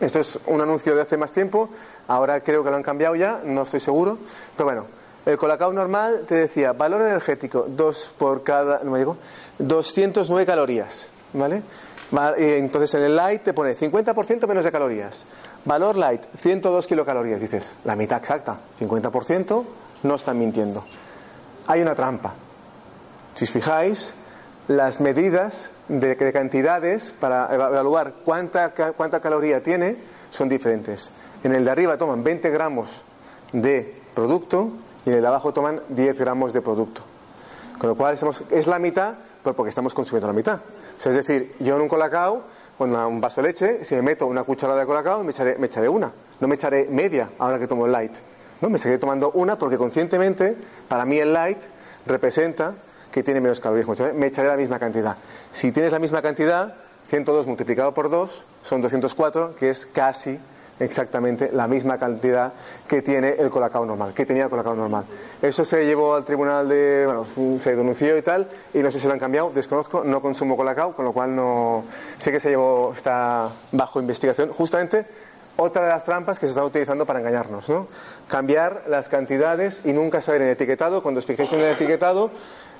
[0.00, 1.68] Esto es un anuncio de hace más tiempo,
[2.08, 4.16] ahora creo que lo han cambiado ya, no estoy seguro,
[4.56, 4.86] pero bueno,
[5.26, 9.18] el Colacao normal te decía, valor energético, 2 por cada, no me digo,
[9.58, 11.62] 209 calorías, ¿vale?
[12.36, 15.24] Entonces en el light te pone 50% menos de calorías.
[15.64, 17.40] Valor light, 102 kilocalorías.
[17.40, 19.64] Dices, la mitad exacta, 50%,
[20.02, 20.84] no están mintiendo.
[21.66, 22.34] Hay una trampa.
[23.34, 24.14] Si os fijáis,
[24.68, 29.96] las medidas de, de cantidades para evaluar cuánta, cuánta caloría tiene
[30.30, 31.10] son diferentes.
[31.42, 33.02] En el de arriba toman 20 gramos
[33.52, 34.70] de producto
[35.04, 37.02] y en el de abajo toman 10 gramos de producto.
[37.78, 38.16] Con lo cual
[38.50, 40.60] es la mitad, pero porque estamos consumiendo la mitad.
[40.98, 42.42] O sea, es decir, yo en un colacao,
[42.76, 45.66] con un vaso de leche, si me meto una cucharada de colacao, me echaré, me
[45.66, 46.12] echaré una.
[46.40, 48.12] No me echaré media ahora que tomo el light.
[48.60, 48.68] ¿no?
[48.68, 50.56] Me seguiré tomando una porque conscientemente,
[50.88, 51.58] para mí el light
[52.06, 52.74] representa
[53.12, 54.14] que tiene menos calorías.
[54.14, 55.16] Me echaré la misma cantidad.
[55.52, 56.74] Si tienes la misma cantidad,
[57.06, 60.38] 102 multiplicado por 2 son 204, que es casi
[60.80, 62.52] exactamente la misma cantidad
[62.88, 65.04] que tiene el colacao normal, que tenía el colacao normal.
[65.40, 67.26] Eso se llevó al tribunal de, bueno,
[67.60, 70.94] se denunció y tal, y no sé si lo han cambiado, desconozco, no consumo colacao,
[70.94, 71.84] con lo cual no
[72.18, 74.50] sé que se llevó, está bajo investigación.
[74.50, 75.06] Justamente
[75.56, 77.86] otra de las trampas que se están utilizando para engañarnos, ¿no?
[78.26, 82.30] Cambiar las cantidades y nunca saber el etiquetado, cuando os fijéis en el etiquetado,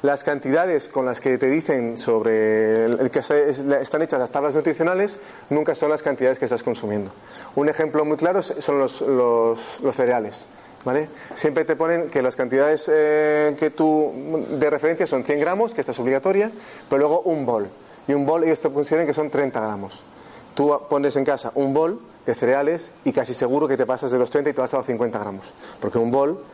[0.05, 5.19] las cantidades con las que te dicen sobre el que están hechas las tablas nutricionales
[5.49, 7.11] nunca son las cantidades que estás consumiendo.
[7.55, 10.47] Un ejemplo muy claro son los, los, cereales.
[10.85, 11.09] ¿Vale?
[11.35, 14.13] Siempre te ponen que las cantidades eh, que tú
[14.51, 16.51] de referencia son 100 gramos, que esta es obligatoria,
[16.91, 17.67] pero luego un bol.
[18.07, 20.05] Y un bol ellos te consideran que son 30 gramos.
[20.55, 24.19] Tú pones en casa un bol de cereales y casi seguro que te pasas de
[24.19, 25.55] los 30 y te vas a los 50 gramos.
[25.81, 26.45] Porque un bol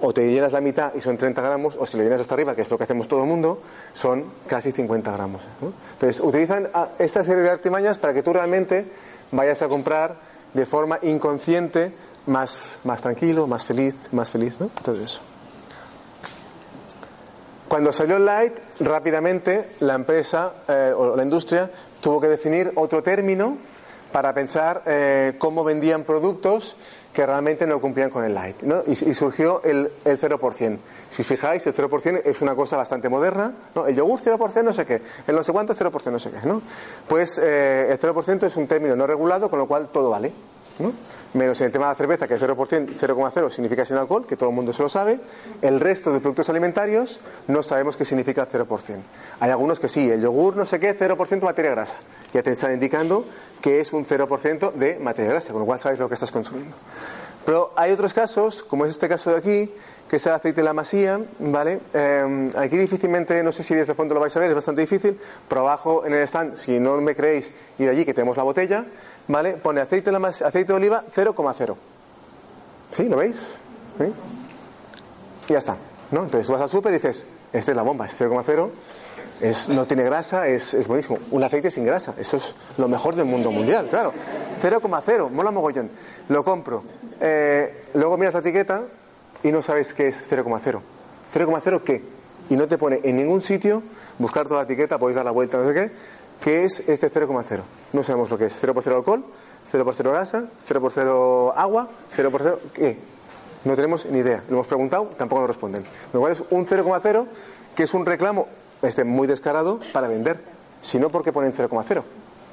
[0.00, 2.54] o te llenas la mitad y son 30 gramos, o si lo llenas hasta arriba,
[2.54, 3.60] que es lo que hacemos todo el mundo,
[3.92, 5.42] son casi 50 gramos.
[5.92, 8.86] Entonces, utilizan esta serie de artimañas para que tú realmente
[9.32, 10.16] vayas a comprar
[10.52, 11.92] de forma inconsciente,
[12.26, 14.56] más, más tranquilo, más feliz, más feliz.
[14.82, 15.20] Todo eso.
[17.68, 23.58] Cuando salió Light, rápidamente la empresa eh, o la industria tuvo que definir otro término
[24.12, 26.76] para pensar eh, cómo vendían productos
[27.16, 28.60] que realmente no cumplían con el light.
[28.60, 28.82] ¿no?
[28.86, 30.78] Y, surgió el, el 0%.
[31.10, 33.54] Si os fijáis, el 0% es una cosa bastante moderna.
[33.74, 33.86] ¿no?
[33.86, 36.46] El yogur 0% no sé qué, el no sé cuánto 0% no sé qué.
[36.46, 36.60] ¿no?
[37.08, 40.30] Pues eh, el 0% es un término no regulado, con lo cual todo vale.
[40.78, 40.92] ¿No?
[41.34, 44.36] Menos en el tema de la cerveza, que el 0%, 0,0 significa sin alcohol, que
[44.36, 45.20] todo el mundo se lo sabe.
[45.60, 48.66] El resto de productos alimentarios no sabemos qué significa 0%.
[49.40, 51.96] Hay algunos que sí, el yogur no sé qué, 0% materia grasa.
[52.32, 53.26] Ya te están indicando
[53.60, 56.74] que es un 0% de materia grasa, con lo cual sabes lo que estás consumiendo.
[57.46, 59.72] Pero hay otros casos, como es este caso de aquí,
[60.10, 61.78] que es el aceite de la masía, ¿vale?
[61.94, 64.80] Eh, aquí difícilmente, no sé si desde el fondo lo vais a ver, es bastante
[64.80, 65.16] difícil,
[65.48, 68.84] pero abajo en el stand, si no me creéis, ir allí que tenemos la botella,
[69.28, 69.52] ¿vale?
[69.52, 71.76] Pone aceite de, aceite de oliva 0,0.
[72.92, 73.08] ¿Sí?
[73.08, 73.36] ¿Lo veis?
[75.48, 75.76] Y ya está,
[76.10, 76.24] ¿no?
[76.24, 78.70] Entonces vas al súper y dices, esta es la bomba, es 0,0.
[79.40, 81.18] Es, no tiene grasa, es, es, buenísimo.
[81.30, 84.12] Un aceite sin grasa, eso es lo mejor del mundo mundial, claro.
[84.62, 85.90] 0,0, mola mogollón.
[86.28, 86.82] Lo compro.
[87.20, 88.82] Eh, luego miras la etiqueta
[89.42, 90.80] y no sabes qué es 0,0.
[91.34, 92.02] ¿0,0 qué?
[92.48, 93.82] Y no te pone en ningún sitio,
[94.18, 95.90] buscar toda la etiqueta, podéis dar la vuelta, no sé qué,
[96.40, 97.60] qué es este 0,0.
[97.92, 98.56] No sabemos lo que es.
[98.58, 99.24] 0 por 0 alcohol,
[99.70, 102.96] 0 por 0 grasa, 0 por 0 agua, 0 por 0 qué.
[103.64, 104.42] No tenemos ni idea.
[104.48, 105.84] Lo hemos preguntado, tampoco nos responden.
[106.12, 107.26] Lo cual es un 0,0
[107.74, 108.48] que es un reclamo
[108.82, 110.38] este, muy descarado para vender.
[110.82, 112.02] Si no, ¿por qué ponen 0,0?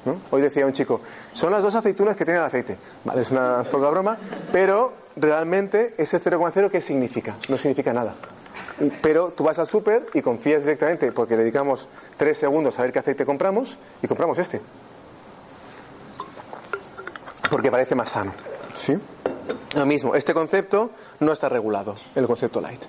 [0.04, 0.16] ¿No?
[0.30, 1.00] Hoy decía un chico,
[1.32, 2.76] son las dos aceitunas que tienen el aceite.
[3.04, 4.18] Vale, es una poca broma,
[4.52, 7.34] pero realmente ese 0,0 ¿qué significa?
[7.48, 8.14] No significa nada.
[9.00, 12.92] Pero tú vas al súper y confías directamente, porque le dedicamos tres segundos a ver
[12.92, 14.60] qué aceite compramos, y compramos este.
[17.50, 18.32] Porque parece más sano.
[18.74, 18.98] ¿Sí?
[19.76, 20.90] Lo mismo, este concepto
[21.20, 22.82] no está regulado, el concepto light.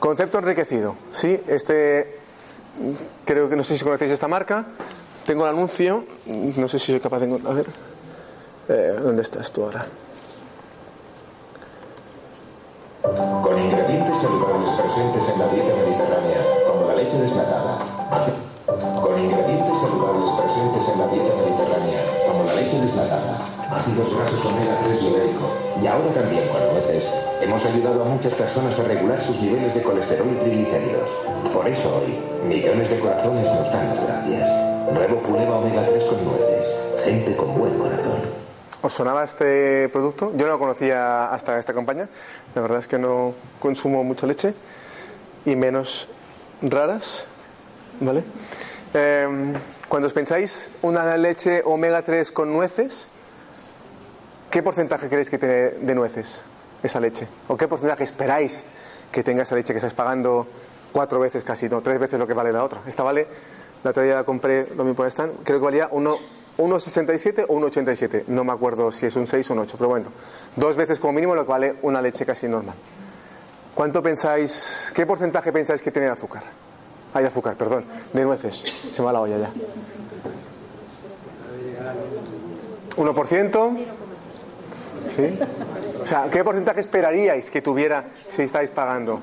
[0.00, 0.96] Concepto enriquecido.
[1.12, 2.18] Sí, este.
[3.24, 4.64] Creo que no sé si conocéis esta marca.
[5.30, 6.02] Tengo el anuncio.
[6.26, 7.52] No sé si soy capaz de encontrar.
[7.52, 7.66] A ver.
[8.68, 9.86] Eh, ¿Dónde estás tú ahora?
[13.00, 17.78] Con ingredientes saludables presentes en la dieta mediterránea, como la leche desnatada.
[18.66, 23.38] Con ingredientes saludables presentes en la dieta mediterránea, como la leche desnatada,
[23.70, 25.46] ácidos grasos omega 3 ibérico,
[25.80, 27.04] y ahora también con nueces,
[27.40, 31.10] hemos ayudado a muchas personas a regular sus niveles de colesterol y triglicéridos.
[31.54, 34.69] Por eso hoy, millones de corazones nos dan las gracias.
[34.92, 36.66] Nuevo Puleva omega 3 con nueces.
[37.04, 38.20] Gente con buen corazón.
[38.82, 40.32] ¿Os sonaba este producto?
[40.34, 42.08] Yo no lo conocía hasta esta campaña.
[42.54, 44.54] La verdad es que no consumo mucha leche
[45.44, 46.08] y menos
[46.62, 47.24] raras.
[48.00, 48.24] ¿Vale?
[48.94, 49.54] Eh,
[49.88, 53.08] cuando os pensáis una leche omega 3 con nueces,
[54.50, 56.42] ¿qué porcentaje queréis que tiene de nueces
[56.82, 57.28] esa leche?
[57.48, 58.64] ¿O qué porcentaje esperáis
[59.12, 60.46] que tenga esa leche que estáis pagando
[60.92, 62.80] cuatro veces casi, no, tres veces lo que vale la otra?
[62.86, 63.26] Esta vale,
[63.82, 66.18] la otra día la compré, lo mismo están, creo que valía uno,
[66.58, 68.24] 1,67 o 1,87.
[68.28, 70.06] No me acuerdo si es un 6 o un 8, pero bueno,
[70.56, 72.74] dos veces como mínimo lo que vale una leche casi normal.
[73.74, 76.42] ¿Cuánto pensáis, qué porcentaje pensáis que tiene azúcar?
[77.14, 78.64] Hay azúcar, perdón, de nueces.
[78.92, 79.50] Se me va la olla ya.
[82.96, 83.78] ¿1%?
[85.16, 85.38] ¿Sí?
[86.02, 89.14] O sea, ¿qué porcentaje esperaríais que tuviera si estáis pagando?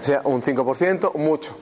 [0.00, 1.56] O sea, un 5%, mucho.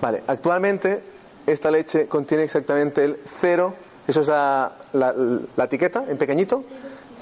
[0.00, 1.02] Vale, actualmente
[1.46, 3.74] esta leche contiene exactamente el 0,
[4.08, 4.72] eso es la,
[5.58, 6.64] etiqueta en pequeñito,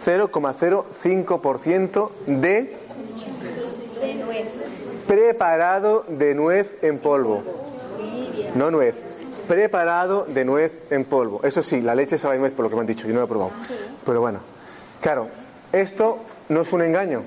[0.04, 2.76] 0,05% de
[5.06, 7.42] preparado de nuez en polvo.
[8.54, 8.96] No nuez,
[9.46, 11.40] preparado de nuez en polvo.
[11.42, 13.20] Eso sí, la leche sabe a nuez por lo que me han dicho, yo no
[13.20, 13.52] lo he probado.
[14.04, 14.40] Pero bueno,
[15.00, 15.28] claro,
[15.72, 17.22] esto no es un engaño.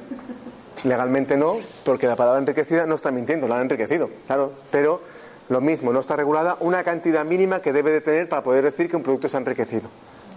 [0.83, 4.53] Legalmente no, porque la palabra enriquecida no está mintiendo, la han enriquecido, claro.
[4.71, 5.01] Pero
[5.49, 8.89] lo mismo, no está regulada una cantidad mínima que debe de tener para poder decir
[8.89, 9.89] que un producto está enriquecido.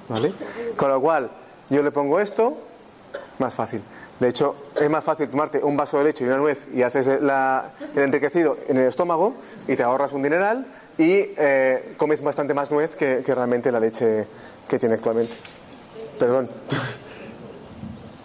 [0.09, 0.33] ¿Vale?
[0.77, 1.31] Con lo cual,
[1.69, 2.57] yo le pongo esto,
[3.39, 3.81] más fácil.
[4.19, 7.23] De hecho, es más fácil tomarte un vaso de leche y una nuez y haces
[7.23, 9.35] la- el enriquecido en el estómago
[9.67, 10.67] y te ahorras un dineral
[10.99, 14.27] y eh, comes bastante más nuez que, realmente la leche
[14.69, 15.33] que tiene actualmente.
[16.19, 16.51] Perdón.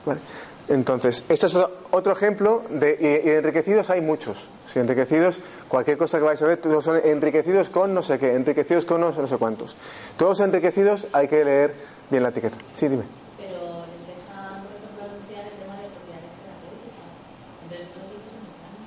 [0.67, 1.57] Entonces, este es
[1.91, 4.47] otro ejemplo de y enriquecidos hay muchos.
[4.79, 8.85] Enriquecidos, cualquier cosa que vais a ver, todos son enriquecidos con no sé qué, enriquecidos
[8.85, 9.75] con no, sé- no sé cuántos.
[10.17, 11.73] Todos enriquecidos hay que leer
[12.09, 12.57] bien la etiqueta.
[12.73, 13.03] Sí, dime.
[13.37, 13.47] pero
[13.87, 17.15] les dejan, por ejemplo, anunciar el tema de propiedades terapéuticas.
[17.63, 18.83] Entonces, no sé qué es un engaño.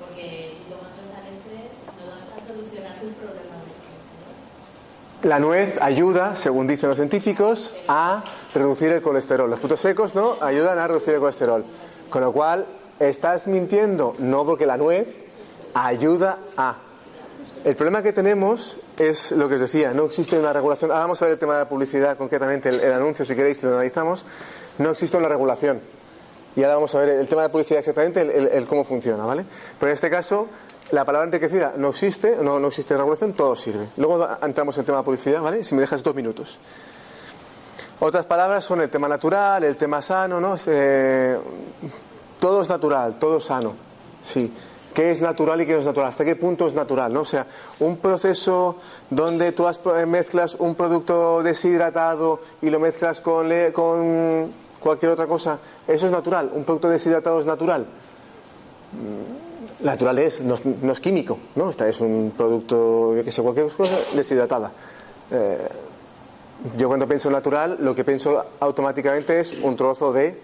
[0.00, 0.24] Porque
[0.60, 1.56] tú tomando esta leche
[1.98, 5.28] no vas a solucionar un problema de colesterol.
[5.30, 9.48] La nuez ayuda, según dicen los científicos, a reducir el colesterol.
[9.50, 11.64] Los frutos secos no ayudan a reducir el colesterol.
[12.10, 12.66] Con lo cual,
[13.00, 15.08] estás mintiendo, no porque la nuez
[15.74, 16.76] ayuda a.
[17.64, 20.90] El problema que tenemos es lo que os decía, no existe una regulación.
[20.90, 23.66] Ahora vamos a ver el tema de la publicidad, concretamente el, anuncio, si queréis, si
[23.66, 24.24] lo analizamos.
[24.78, 25.80] No existe una regulación.
[26.56, 29.44] Y ahora vamos a ver el tema de la publicidad exactamente, el, cómo funciona, ¿vale?
[29.78, 30.46] Pero en este caso,
[30.90, 33.88] la palabra enriquecida no existe, no, no existe regulación, todo sirve.
[33.96, 35.64] Luego entramos en el tema de publicidad, ¿vale?
[35.64, 36.60] Si me dejas dos minutos.
[38.00, 40.56] Otras palabras son el tema natural, el tema sano, ¿no?
[40.66, 41.38] Eh,
[42.44, 43.72] todo es natural, todo es sano.
[44.22, 44.52] Sí.
[44.92, 46.10] ¿Qué es natural y qué no es natural?
[46.10, 47.10] ¿Hasta qué punto es natural?
[47.10, 47.22] ¿no?
[47.22, 47.46] O sea,
[47.80, 48.76] un proceso
[49.08, 55.26] donde tú has- eh, mezclas un producto deshidratado y lo mezclas con, con cualquier otra
[55.26, 56.50] cosa, ¿eso es natural?
[56.54, 57.86] ¿Un producto deshidratado es natural?
[58.92, 60.54] Mm, Natural es, no
[60.92, 61.70] es, químico, ¿no?
[61.70, 64.70] Es un producto, yo que sé, cualquier cosa deshidratada.
[65.30, 65.58] Eh,
[66.76, 70.40] yo cuando pienso en natural, lo que pienso automáticamente es un trozo de,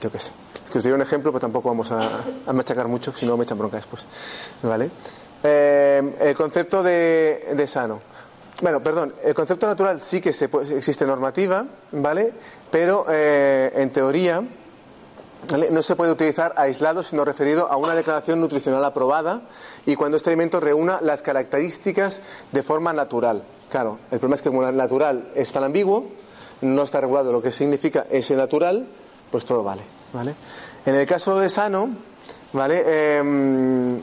[0.00, 0.32] yo qué sé.
[0.74, 3.56] Que os diré un ejemplo, pero tampoco vamos a, machacar mucho, si no me echan
[3.56, 4.04] bronca después.
[4.60, 4.90] ¿Vale?
[5.44, 8.00] Eh, el concepto de, sano.
[8.60, 12.32] Bueno, perdón, el concepto natural sí que se existe normativa, ¿vale?
[12.72, 14.42] Pero eh, en teoría
[15.48, 15.70] ¿vale?
[15.70, 19.42] no se puede utilizar aislado, sino referido a una declaración nutricional aprobada
[19.86, 23.44] y cuando este alimento reúna las características de forma natural.
[23.70, 26.06] Claro, el problema es que como natural es tan ambiguo,
[26.62, 28.88] no está regulado lo que significa ese natural,
[29.30, 29.82] pues todo vale.
[30.86, 31.88] En el caso de sano,
[32.52, 33.18] ¿vale?
[33.18, 34.00] Em,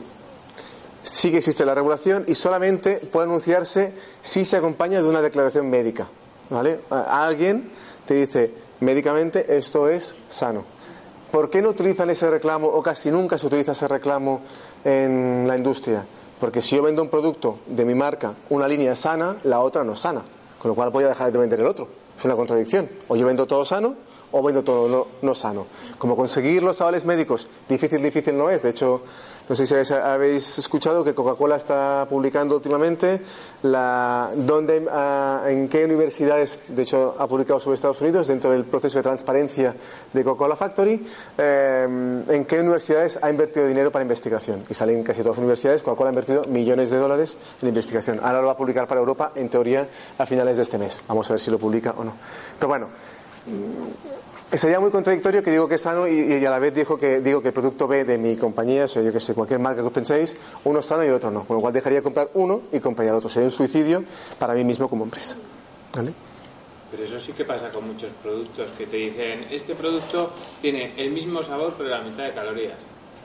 [1.02, 5.68] sí que existe la regulación y solamente puede anunciarse si se acompaña de una declaración
[5.70, 6.06] médica.
[6.50, 6.80] ¿vale?
[6.90, 7.70] Alguien
[8.06, 10.64] te dice, médicamente esto es sano.
[11.30, 14.42] ¿Por qué no utilizan ese reclamo o casi nunca se utiliza ese reclamo
[14.84, 16.04] en la industria?
[16.38, 19.96] Porque si yo vendo un producto de mi marca, una línea sana, la otra no
[19.96, 20.22] sana.
[20.58, 21.88] Con lo cual voy a dejar de vender el otro.
[22.18, 22.88] Es una contradicción.
[23.08, 23.96] O yo vendo todo sano
[24.32, 25.66] o vendo todo no, no sano.
[25.98, 28.62] Como conseguir los avales médicos, difícil, difícil no es.
[28.62, 29.02] De hecho,
[29.48, 33.20] no sé si habéis escuchado que Coca-Cola está publicando últimamente
[33.62, 38.98] dónde, ah, en qué universidades, de hecho ha publicado sobre Estados Unidos dentro del proceso
[38.98, 39.74] de transparencia
[40.12, 44.64] de Coca-Cola Factory, eh, en qué universidades ha invertido dinero para investigación.
[44.70, 48.20] Y salen casi todas las universidades, Coca-Cola ha invertido millones de dólares en investigación.
[48.22, 49.86] Ahora lo va a publicar para Europa, en teoría,
[50.18, 51.00] a finales de este mes.
[51.08, 52.12] Vamos a ver si lo publica o no.
[52.58, 52.88] Pero bueno,
[54.52, 57.40] Sería muy contradictorio que digo que es sano y, a la vez digo que, digo
[57.40, 59.86] que el producto B de mi compañía, o sea, yo que sé, cualquier marca que
[59.86, 61.44] os penséis, uno es sano y el otro no.
[61.44, 63.30] Con lo cual dejaría de comprar uno y compraría el otro.
[63.30, 64.04] Sería un suicidio
[64.38, 65.36] para mí mismo como empresa.
[65.94, 66.12] ¿Vale?
[66.90, 71.10] Pero eso sí que pasa con muchos productos que te dicen, este producto tiene el
[71.10, 72.76] mismo sabor pero la mitad de calorías.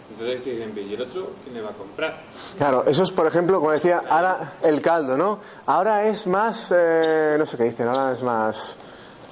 [0.09, 2.21] Entonces te dicen, ¿y el otro quién le va a comprar?
[2.57, 5.41] Claro, eso es, por ejemplo, como decía, ahora el caldo, ¿no?
[5.65, 8.77] Ahora es más, eh, no sé qué dicen, ahora es más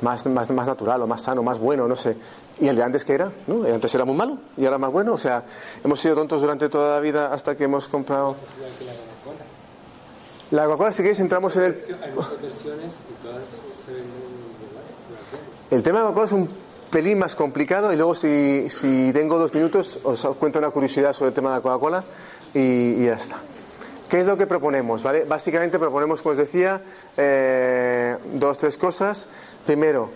[0.05, 2.15] más, más, más natural o más sano, más bueno, no sé.
[2.59, 3.31] ¿Y el de antes qué era?
[3.47, 3.65] ¿No?
[3.65, 5.13] El antes era muy malo y ahora más bueno.
[5.13, 5.43] O sea,
[5.83, 8.35] hemos sido tontos durante toda la vida hasta que hemos comprado.
[10.51, 11.75] La Coca-Cola, si queréis, entramos en el.
[15.71, 16.49] El tema de Coca-Cola es un
[16.91, 21.29] pelín más complicado y luego, si, si tengo dos minutos, os, cuento una curiosidad sobre
[21.29, 22.03] el tema de la Coca-Cola
[22.53, 23.37] y, y ya está.
[24.09, 25.03] ¿Qué es lo que proponemos?
[25.03, 25.25] ¿vale?
[25.25, 26.81] Básicamente proponemos, como os decía,
[27.17, 29.27] eh, dos, tres cosas.
[29.65, 30.09] Primero,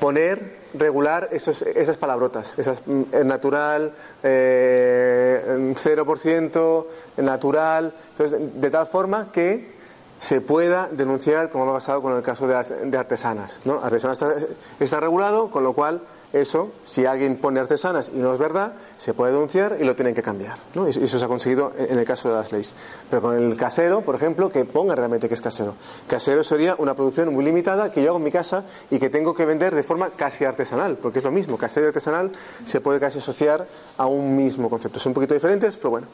[0.00, 9.30] poner, regular esos, esas palabrotas, esas, mm, natural, eh, 0%, natural, entonces, de tal forma
[9.32, 9.76] que
[10.20, 13.60] se pueda denunciar, como ha pasado con el caso de, las, de artesanas.
[13.64, 13.80] ¿no?
[13.82, 14.34] Artesanas está,
[14.80, 16.00] está regulado, con lo cual
[16.40, 20.14] eso, si alguien pone artesanas y no es verdad, se puede denunciar y lo tienen
[20.14, 20.56] que cambiar.
[20.74, 20.86] ¿no?
[20.86, 22.74] Y eso se ha conseguido en el caso de las leyes.
[23.10, 25.74] Pero con el casero, por ejemplo, que ponga realmente que es casero.
[26.08, 29.34] Casero sería una producción muy limitada que yo hago en mi casa y que tengo
[29.34, 31.58] que vender de forma casi artesanal, porque es lo mismo.
[31.58, 32.30] Casero y artesanal
[32.64, 33.66] se puede casi asociar
[33.98, 34.98] a un mismo concepto.
[34.98, 36.06] Son un poquito diferentes, pero bueno.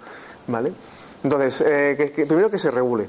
[0.47, 0.73] ¿vale?
[1.23, 3.09] Entonces, eh, primero que se regule.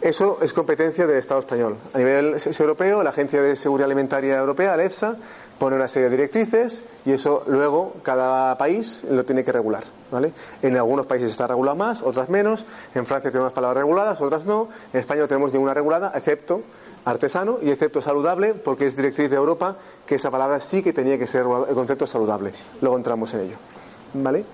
[0.00, 1.76] Eso es competencia del Estado español.
[1.92, 5.16] A nivel europeo, la Agencia de Seguridad Alimentaria Europea, la EFSA,
[5.58, 9.82] pone una serie de directrices y eso luego cada país lo tiene que regular.
[10.12, 10.32] ¿vale?
[10.62, 12.64] En algunos países está regulado más, otras menos.
[12.94, 14.68] En Francia tenemos palabras reguladas, otras no.
[14.92, 16.62] En España no tenemos ninguna regulada, excepto
[17.04, 21.18] artesano y excepto saludable, porque es directriz de Europa que esa palabra sí que tenía
[21.18, 22.52] que ser el concepto saludable.
[22.80, 23.56] Luego entramos en ello.
[24.14, 24.44] ¿Vale?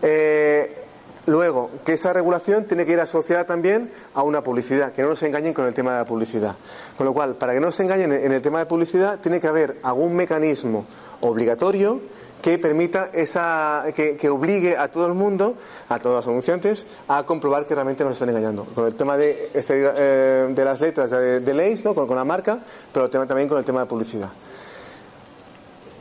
[0.00, 0.85] Eh,
[1.26, 5.22] Luego, que esa regulación tiene que ir asociada también a una publicidad, que no nos
[5.24, 6.54] engañen con el tema de la publicidad.
[6.96, 9.48] Con lo cual, para que no nos engañen en el tema de publicidad, tiene que
[9.48, 10.86] haber algún mecanismo
[11.22, 12.00] obligatorio
[12.40, 15.56] que permita esa, que, obligue a todo el mundo,
[15.88, 18.64] a todos los anunciantes, a comprobar que realmente nos están engañando.
[18.64, 21.92] Con el tema de, este, eh, de las letras de, de leyes, ¿no?
[21.92, 22.60] con, con, la marca,
[22.92, 24.28] pero también con el tema de publicidad.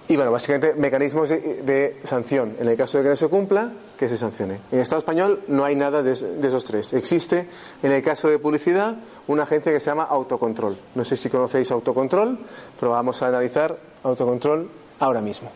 [0.07, 2.55] Y bueno, básicamente mecanismos de, sanción.
[2.59, 4.55] En el caso de que no se cumpla, que se sancione.
[4.71, 6.93] En el Estado español no hay nada de, esos tres.
[6.93, 7.47] Existe,
[7.81, 8.95] en el caso de publicidad,
[9.27, 10.77] una agencia que se llama Autocontrol.
[10.93, 12.37] No sé si conocéis Autocontrol,
[12.79, 15.51] pero vamos a analizar Autocontrol ahora mismo.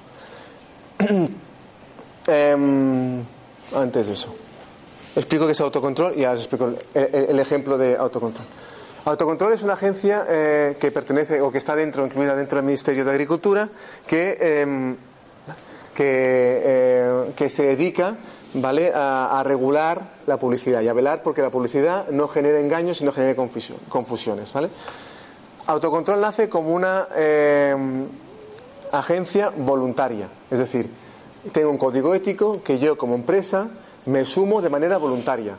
[2.27, 3.23] Em,
[3.73, 4.29] antes de eso.
[5.15, 8.45] Explico qué es Autocontrol y ahora os explico el ejemplo de Autocontrol.
[9.09, 13.03] Autocontrol es una agencia eh, que pertenece o que está dentro, incluida dentro del Ministerio
[13.03, 13.67] de Agricultura,
[14.05, 14.95] que, em,
[15.97, 18.15] eh, que, se dedica
[18.53, 18.91] ¿vale?
[18.93, 23.11] A, regular la publicidad y a velar porque la publicidad no genere engaños y no
[23.11, 24.53] genere confusiones.
[24.53, 24.69] ¿vale?
[25.65, 28.05] Autocontrol nace como una em,
[28.91, 30.89] agencia voluntaria, es decir,
[31.51, 33.69] tengo un código ético que yo como empresa
[34.05, 35.57] me sumo de manera voluntaria.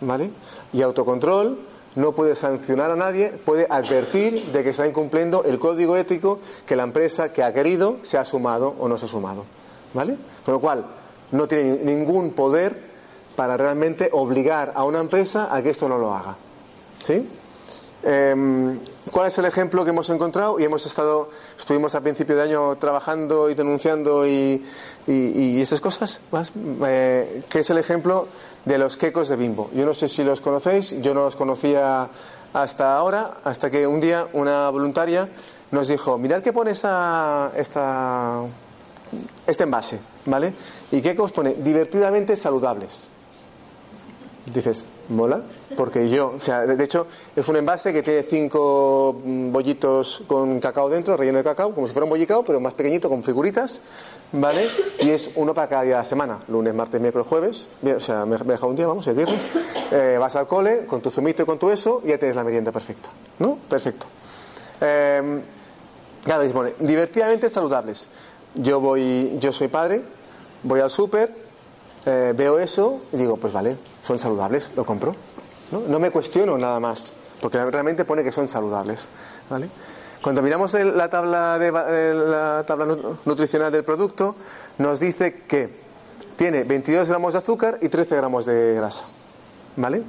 [0.00, 0.30] ¿vale?
[0.72, 1.58] Y autocontrol
[1.96, 6.76] no puede sancionar a nadie, puede advertir de que está incumpliendo el código ético que
[6.76, 9.44] la empresa que ha querido se ha sumado o no se ha sumado.
[9.94, 10.16] ¿Vale?
[10.44, 10.84] Con lo cual,
[11.32, 12.88] no tiene ningún poder
[13.36, 16.36] para realmente obligar a una empresa a que esto no lo haga.
[17.04, 17.28] ¿Sí?
[18.02, 18.78] Em,
[19.10, 20.60] ¿Cuál es el ejemplo que hemos encontrado?
[20.60, 24.64] Y hemos estado, estuvimos a principio de año trabajando y denunciando y,
[25.06, 26.52] y, esas cosas, más,
[26.86, 28.28] eh, es el ejemplo
[28.68, 29.70] de los quecos de Bimbo.
[29.74, 32.08] Yo no sé si los conocéis, yo no los conocía
[32.52, 35.28] hasta ahora, hasta que un día una voluntaria
[35.70, 38.42] nos dijo, mirad qué pone esta, esta,
[39.46, 40.52] este envase, ¿vale?
[40.92, 41.54] ¿Y qué os pone?
[41.54, 43.08] Divertidamente saludables.
[44.52, 45.42] Dices, mola,
[45.76, 50.58] porque yo, o sea, de hecho, es un envase que tiene cinco mm, bollitos con
[50.58, 53.80] cacao dentro, relleno de cacao, como si fuera un bollicao, pero más pequeñito, con figuritas,
[54.32, 54.66] ¿vale?
[55.00, 58.24] Y es uno para cada día de la semana, lunes, martes, miércoles, jueves, o sea,
[58.24, 59.46] me he dejado un día, vamos, el viernes,
[59.90, 62.44] eh, vas al cole con tu zumito y con tu eso y ya tienes la
[62.44, 63.58] merienda perfecta, ¿no?
[63.68, 64.06] Perfecto.
[64.80, 65.40] Eh,
[66.24, 68.08] claro, dice, divertidamente saludables.
[68.54, 70.02] Yo voy, yo soy padre,
[70.62, 71.47] voy al súper,
[72.08, 75.14] eh, veo eso y digo, pues vale, son saludables, lo compro.
[75.70, 75.80] ¿no?
[75.80, 79.08] no me cuestiono nada más, porque realmente pone que son saludables.
[79.50, 79.68] ¿vale?
[80.22, 82.96] Cuando miramos la, tabla de, la tabla
[83.26, 84.36] nutricional del producto,
[84.78, 85.68] nos dice que
[86.36, 89.04] tiene 22 gramos de azúcar y 13 gramos de grasa.
[89.76, 90.02] ¿Vale?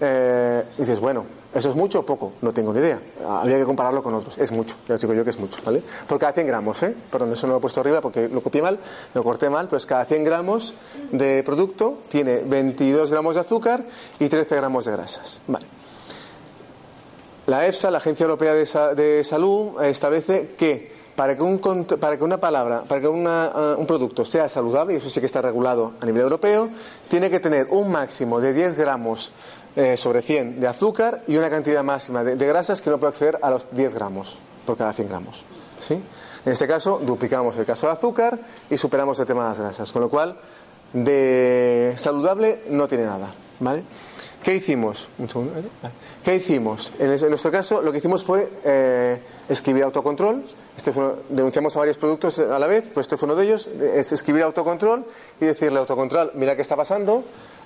[0.00, 2.32] Eh, dices, bueno, ¿Eso es mucho o poco?
[2.42, 3.00] No tengo ni idea.
[3.26, 4.36] Habría que compararlo con otros.
[4.36, 5.82] Es mucho, ya os digo yo que es mucho, ¿vale?
[6.06, 6.94] Por cada 100 gramos, ¿eh?
[7.10, 8.78] Perdón, eso no lo he puesto arriba porque lo copié mal,
[9.14, 10.74] lo corté mal, pues cada 100 gramos
[11.10, 13.84] de producto tiene 22 gramos de azúcar
[14.18, 15.40] y 13 gramos de grasas.
[15.46, 15.66] Vale.
[17.46, 21.58] La EFSA, la Agencia Europea de, Salud, establece que para que, un,
[22.20, 25.94] una palabra, para que uh, un producto sea saludable, y eso sí que está regulado
[25.98, 26.68] a nivel europeo,
[27.08, 29.32] tiene que tener un máximo de 10 gramos
[29.78, 33.38] eh, sobre 100 de azúcar y una cantidad máxima de, grasas que no puede acceder
[33.40, 35.44] a los 10 gramos por cada 100 gramos.
[35.78, 35.94] ¿sí?
[35.94, 39.92] En este caso, duplicamos el caso de azúcar y superamos el tema de las grasas,
[39.92, 40.36] con lo cual
[40.92, 43.28] de saludable no tiene nada.
[43.60, 43.84] ¿vale?
[44.42, 45.08] ¿Qué hicimos?
[46.24, 46.92] ¿Qué hicimos?
[46.98, 50.42] En, nuestro caso, lo que hicimos fue eh, escribir autocontrol.
[50.76, 50.92] Este
[51.28, 53.68] denunciamos a varios productos a la vez, pues este fue uno de ellos.
[53.94, 55.04] Es escribir autocontrol
[55.40, 57.22] y decirle autocontrol, mira qué está pasando,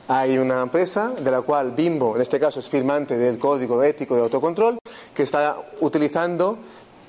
[0.09, 4.17] hay una empresa de la cual Bimbo, en este caso, es firmante del Código Ético
[4.17, 4.79] de Autocontrol,
[5.15, 6.59] que está utilizando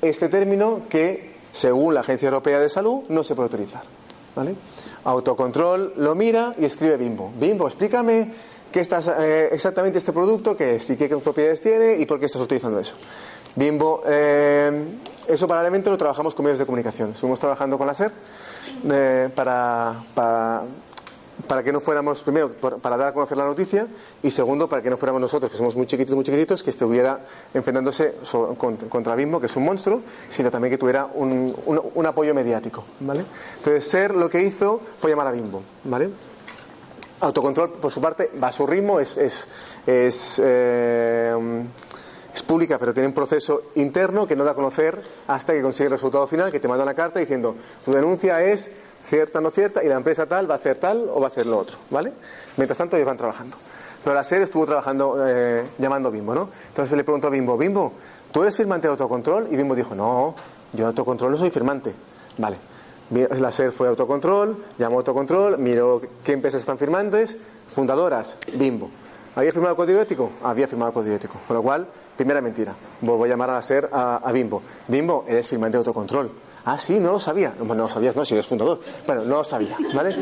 [0.01, 3.81] este término que, según la Agencia Europea de Salud, no se puede utilizar.
[5.05, 7.31] Autocontrol lo mira y escribe Bimbo.
[7.39, 8.31] Bimbo, explícame
[8.71, 12.25] qué estás, eh, exactamente este producto, qué es y qué propiedades tiene y por qué
[12.25, 12.95] estás utilizando eso.
[13.55, 14.85] Bimbo, eh,
[15.27, 17.11] eso paralelamente lo trabajamos con medios de comunicación.
[17.11, 18.11] Estuvimos trabajando con la SER
[18.89, 20.63] eh, para, para
[21.47, 23.87] para que no fuéramos, primero, para dar a conocer la noticia
[24.21, 27.19] y segundo, para que no fuéramos nosotros, que somos muy chiquitos, muy chiquititos, que estuviera
[27.53, 28.15] enfrentándose
[28.89, 32.83] contra Bimbo, que es un monstruo, sino también que tuviera un, un, apoyo mediático.
[32.99, 33.25] ¿vale?
[33.57, 35.61] Entonces, Ser lo que hizo fue llamar a Bimbo.
[35.83, 36.09] ¿vale?
[37.19, 39.47] Autocontrol, por su parte, va a su ritmo, es, es,
[39.85, 41.63] es, eh,
[42.33, 45.85] es pública, pero tiene un proceso interno que no da a conocer hasta que consigue
[45.85, 48.71] el resultado final, que te manda una carta diciendo, tu denuncia es
[49.05, 51.27] cierta o no cierta, y la empresa tal va a hacer tal o va a
[51.27, 52.13] hacer lo otro, ¿vale?
[52.57, 53.57] Mientras tanto ellos van trabajando.
[54.03, 56.49] Pero la SER estuvo trabajando, eh, llamando a Bimbo, ¿no?
[56.67, 57.93] Entonces le preguntó a Bimbo, Bimbo,
[58.31, 59.47] ¿tú eres firmante de autocontrol?
[59.49, 60.35] Y Bimbo dijo, no,
[60.73, 61.93] yo de autocontrol no soy firmante.
[62.37, 62.57] Vale.
[63.39, 67.37] La SER fue autocontrol, llamó a autocontrol, miró qué empresas están firmantes,
[67.69, 68.89] fundadoras, Bimbo.
[69.35, 70.31] ¿Había firmado código ético?
[70.43, 71.39] Había firmado código ético.
[71.47, 71.87] Con lo cual,
[72.17, 72.75] primera mentira.
[73.01, 74.61] Vuelvo a llamar a la SER a, a Bimbo.
[74.87, 76.29] Bimbo, eres firmante de autocontrol.
[76.65, 77.53] Ah, sí, no lo sabía.
[77.59, 78.79] No, no lo sabías, no, si eres fundador.
[79.05, 80.15] Bueno, no lo sabía, ¿vale?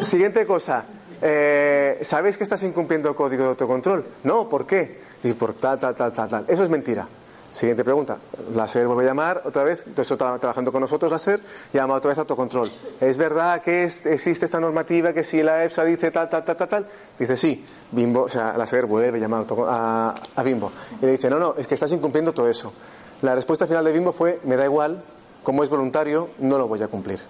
[0.00, 0.84] Siguiente cosa.
[1.20, 4.04] Eh, ¿Sabéis que estás incumpliendo el código de autocontrol?
[4.24, 5.00] No, ¿por qué?
[5.22, 6.44] Dice, por tal, tal, tal, tal, tal.
[6.48, 7.06] Eso es mentira.
[7.54, 8.16] Siguiente pregunta.
[8.54, 11.38] La SER vuelve a llamar otra vez, entonces está trabajando con nosotros la SER,
[11.72, 12.70] llama otra vez a autocontrol.
[12.98, 16.68] ¿Es verdad que existe esta normativa que si la EFSA dice tal, tal, tal, tal,
[16.68, 16.86] tal?
[17.18, 17.64] Dice sí.
[17.90, 20.72] Bimbo, o sea, la SER vuelve a llamar a, a Bimbo.
[21.02, 22.72] Y le dice, no, no, es que estás incumpliendo todo eso.
[23.20, 25.02] La respuesta final de Bimbo fue, me da igual,
[25.42, 27.20] como es voluntario, no lo voy a cumplir.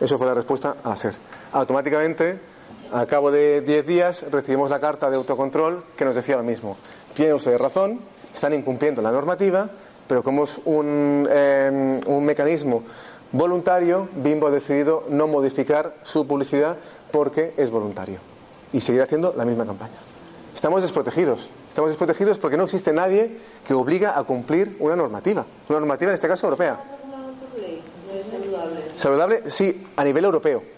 [0.00, 1.14] Eso fue la respuesta a SER.
[1.52, 2.38] Automáticamente,
[2.92, 6.76] a cabo de 10 días, recibimos la carta de autocontrol que nos decía lo mismo.
[7.14, 8.00] Tiene usted razón,
[8.34, 9.68] están incumpliendo la normativa,
[10.06, 12.82] pero como es un, em, un mecanismo
[13.32, 16.76] voluntario, Bimbo ha decidido no modificar su publicidad
[17.10, 18.18] porque es voluntario
[18.72, 19.96] y seguir haciendo la misma campaña.
[20.54, 21.48] Estamos desprotegidos.
[21.68, 23.30] Estamos desprotegidos porque no existe nadie
[23.66, 25.44] que obliga a cumplir una normativa.
[25.68, 26.95] Una normativa, en este caso, europea.
[28.96, 30.76] Saludable, sí, a nivel europeo.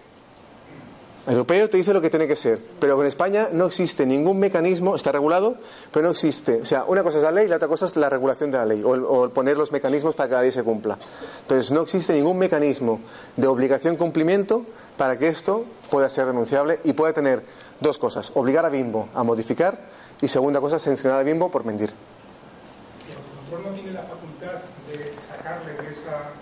[1.29, 4.39] El europeo te dice lo que tiene que ser, pero en España no existe ningún
[4.39, 5.57] mecanismo, está regulado,
[5.93, 6.63] pero no existe.
[6.63, 8.57] O sea, una cosa es la ley y la otra cosa es la regulación de
[8.57, 10.97] la ley, o, poner los mecanismos para que la ley se cumpla.
[11.43, 13.01] Entonces, no existe ningún mecanismo
[13.37, 14.65] de obligación cumplimiento
[14.97, 17.43] para que esto pueda ser renunciable y pueda tener
[17.79, 19.79] dos cosas: obligar a Bimbo a modificar
[20.23, 21.93] y segunda cosa, sancionar a Bimbo por mentir.
[23.51, 26.33] control no tiene la facultad de sacarle de esa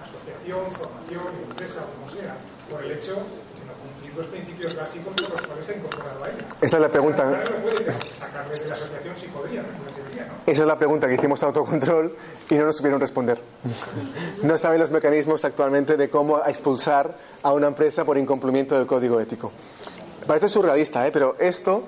[0.00, 2.36] asociación, formación, empresa, como sea,
[2.70, 6.24] por el hecho de no cumplir los principios básicos por los cuales se ha incorporado
[6.24, 6.44] a ella.
[6.60, 7.24] Esa es la pregunta.
[7.24, 10.32] No puede sacarle de la asociación si podría, no debería, ¿no?
[10.46, 12.16] Esa es la pregunta que hicimos a autocontrol
[12.48, 13.40] y no nos supieron responder.
[14.42, 19.20] No saben los mecanismos actualmente de cómo expulsar a una empresa por incumplimiento del código
[19.20, 19.52] ético.
[20.26, 21.10] Parece surrealista, ¿eh?
[21.12, 21.82] pero esto,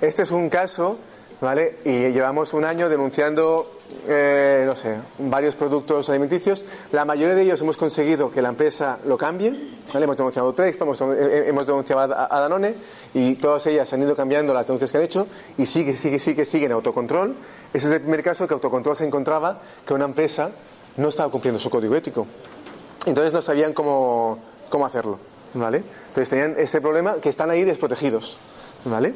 [0.00, 0.98] este es un caso,
[1.40, 1.78] ¿vale?
[1.84, 6.64] Y llevamos un año denunciando, eh, no sé, varios productos alimenticios.
[6.92, 9.54] La mayoría de ellos hemos conseguido que la empresa lo cambie,
[9.92, 10.04] ¿vale?
[10.04, 12.74] Hemos denunciado Trex, hemos, eh, hemos denunciado a, a Danone
[13.14, 15.26] y todas ellas han ido cambiando las denuncias que han hecho
[15.58, 17.34] y sigue, sigue, sigue, sigue en autocontrol.
[17.72, 20.50] Ese es el primer caso que autocontrol se encontraba que una empresa
[20.96, 22.26] no estaba cumpliendo su código ético.
[23.06, 24.38] Entonces no sabían cómo,
[24.68, 25.18] cómo hacerlo,
[25.54, 25.78] ¿vale?
[26.08, 28.36] Entonces tenían ese problema que están ahí desprotegidos,
[28.84, 29.14] ¿vale?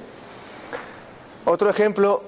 [1.45, 2.23] Otro ejemplo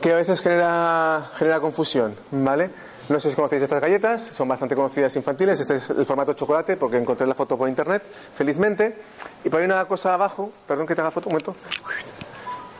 [0.00, 1.30] que a veces genera,
[1.60, 2.70] confusión, ¿vale?
[3.08, 5.60] No sé si conocéis estas galletas, son bastante conocidas infantiles.
[5.60, 8.02] Este es el formato chocolate porque encontré la foto por internet,
[8.34, 8.96] felizmente.
[9.44, 11.54] Y por ahí una cosa abajo, perdón que te haga foto un momento,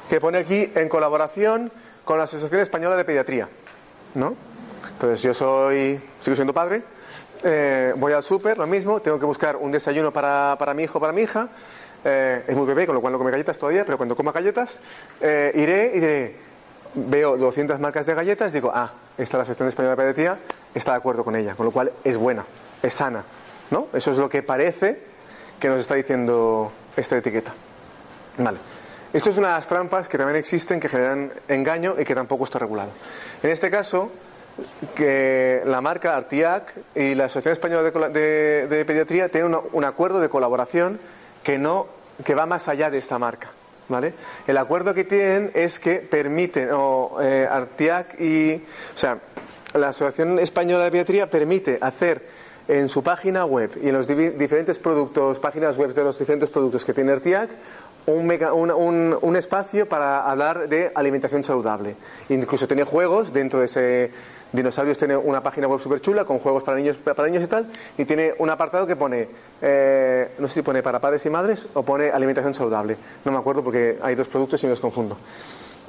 [0.08, 1.70] que pone aquí en colaboración
[2.04, 3.48] con la Asociación Española de Pediatría,
[4.14, 4.34] ¿no?
[4.92, 6.82] Entonces yo soy, sigo siendo padre,
[7.44, 10.98] eh, voy al súper, lo mismo, tengo que buscar un desayuno para, para mi hijo,
[10.98, 11.48] para mi hija.
[12.04, 14.80] Eh, es muy bebé, con lo cual no come galletas todavía, pero cuando coma galletas,
[15.20, 16.36] eh, iré y diré,
[16.96, 20.38] veo 200 marcas de galletas, digo, ah, esta es la Asociación Española de Pediatría,
[20.74, 22.44] está de acuerdo con ella, con lo cual es buena,
[22.82, 23.22] es sana,
[23.70, 23.88] ¿no?
[23.92, 25.00] Eso es lo que parece
[25.60, 27.52] que nos está diciendo esta etiqueta.
[28.38, 28.58] Vale.
[29.12, 32.44] Esto es una de las trampas que también existen, que generan engaño y que tampoco
[32.44, 32.90] está regulado.
[33.42, 34.10] En este caso,
[34.94, 40.20] que la marca Artiac y la Asociación Española de, de- de Pediatría tienen un acuerdo
[40.20, 40.98] de colaboración
[41.42, 41.86] que no
[42.24, 43.48] que va más allá de esta marca.
[43.88, 44.12] ¿Vale?
[44.46, 48.54] El acuerdo que tienen es que permiten, o eh, Artiac y.
[48.56, 49.18] O sea,
[49.74, 52.22] la Asociación Española de Pediatría permite hacer
[52.66, 56.84] en su página web y en los diferentes productos, páginas web de los diferentes productos
[56.84, 57.48] que tiene Artiac,
[58.06, 61.94] un, mega- un- un- un espacio para hablar de alimentación saludable.
[62.28, 64.10] Incluso tiene juegos dentro de ese.
[64.52, 67.66] Dinosaurios tiene una página web súper chula con juegos para niños, para niños y tal,
[67.98, 69.28] y tiene un apartado que pone,
[69.60, 72.96] eh, no sé si pone para padres y madres o pone alimentación saludable.
[73.24, 75.16] No me acuerdo porque hay dos productos y me los confundo.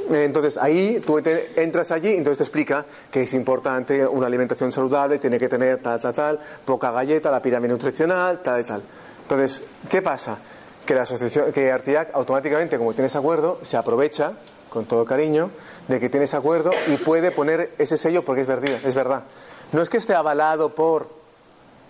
[0.10, 5.18] Entonces ahí tú entras allí y entonces te explica que es importante una alimentación saludable,
[5.18, 8.82] tiene que tener tal, tal, tal, poca galleta, la pirámide nutricional, tal y tal.
[9.24, 10.38] Entonces, ¿qué pasa?
[10.86, 14.34] Que la asociación, que Artiac automáticamente, como tiene ese acuerdo, se aprovecha,
[14.78, 15.49] con todo cariño,
[15.88, 18.80] de que tiene ese acuerdo y puede poner ese sello porque es verdad.
[18.84, 19.23] Es verdad.
[19.71, 21.09] No es que esté avalado por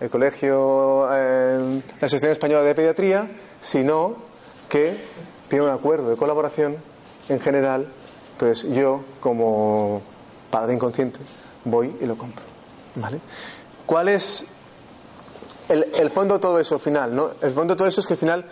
[0.00, 3.28] el Colegio, eh, la Asociación Española de Pediatría,
[3.60, 4.14] sino
[4.70, 4.96] que
[5.50, 6.76] tiene un acuerdo de colaboración
[7.28, 7.88] en general.
[8.32, 10.00] Entonces yo, como
[10.50, 11.20] padre inconsciente,
[11.66, 12.42] voy y lo compro.
[12.94, 13.20] ¿Vale?
[13.84, 14.46] ¿Cuál es
[15.68, 17.14] el, fondo de todo eso al final?
[17.14, 17.32] ¿no?
[17.42, 18.46] El fondo de todo eso es que al final,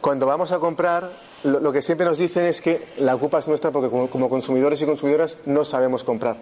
[0.00, 1.12] cuando vamos a comprar,
[1.44, 4.86] lo, que siempre nos dicen es que la culpa es nuestra porque como, consumidores y
[4.86, 6.36] consumidoras no sabemos comprar.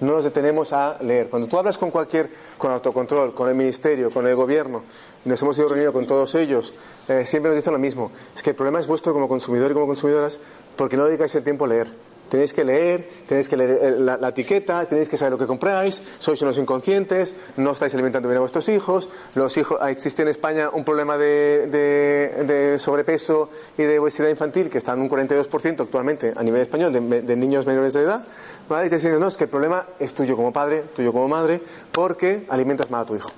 [0.00, 1.28] No nos detenemos a leer.
[1.28, 4.82] Cuando tú hablas con cualquier, con autocontrol, con el ministerio, con el gobierno,
[5.24, 6.72] nos hemos ido reunidos con todos ellos,
[7.08, 8.12] eh, siempre nos dicen lo mismo.
[8.34, 10.38] Es que el problema es vuestro como consumidor y como consumidoras
[10.76, 11.88] porque no dedicáis el tiempo a leer.
[12.28, 16.02] Tenéis que leer, tenéis que leer eh, la, etiqueta, tenéis que saber lo que compráis,
[16.18, 19.08] sois unos inconscientes, no estáis alimentando bien a vuestros hijos.
[19.34, 23.48] Los hijos existe en España un problema de, sobrepeso
[23.78, 27.36] y de obesidad infantil que está en un 42% actualmente a nivel español de, de
[27.36, 28.24] niños menores de edad.
[28.68, 28.86] ¿vale?
[28.86, 31.60] Y te dicen, no, es que el problema es tuyo como padre, tuyo como madre,
[31.92, 33.30] porque alimentas mal a tu hijo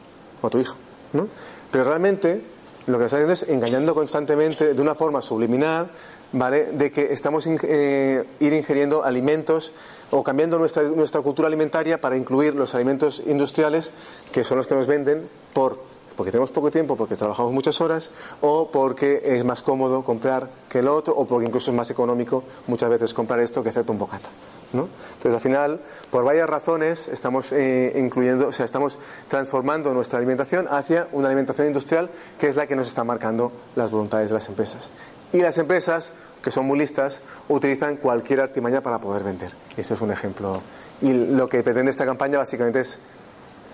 [0.43, 0.75] o a tu hijo.
[1.13, 1.29] ¿no?
[1.71, 2.43] Pero realmente
[2.87, 5.91] lo que está haciendo es engañando constantemente de una forma subliminal,
[6.33, 6.67] ¿vale?
[6.73, 9.73] De que estamos eh, ir ingiriendo alimentos
[10.11, 13.93] o cambiando nuestra, nuestra cultura alimentaria para incluir los alimentos industriales
[14.33, 18.11] que son los que nos venden por porque tenemos poco tiempo, porque trabajamos muchas horas,
[18.43, 22.45] o porque es más cómodo comprar que lo otro, o porque incluso es más económico
[22.67, 24.29] muchas veces comprar esto que hacerte un bocata.
[24.75, 24.87] ¿no?
[25.15, 30.69] Entonces, al final, por varias razones, estamos eh, incluyendo, o sea, estamos transformando nuestra alimentación
[30.71, 34.47] hacia una alimentación industrial que es la que nos está marcando las voluntades de las
[34.49, 34.91] empresas.
[35.33, 36.13] Y las empresas,
[36.43, 39.53] que son muy listas, utilizan cualquier artimaña para poder vender.
[39.77, 40.61] Este es un ejemplo.
[41.03, 42.99] Y lo que pretende esta campaña básicamente es,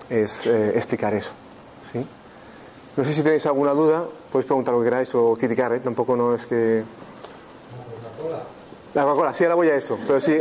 [0.09, 1.31] es eh, explicar eso.
[1.91, 2.05] ¿sí?
[2.95, 5.79] No sé si tenéis alguna duda, podéis preguntar lo que queráis o criticar, ¿eh?
[5.79, 6.83] tampoco no es que.
[8.93, 9.99] La Coca-Cola, sí, ahora voy a eso.
[10.07, 10.39] Pero si,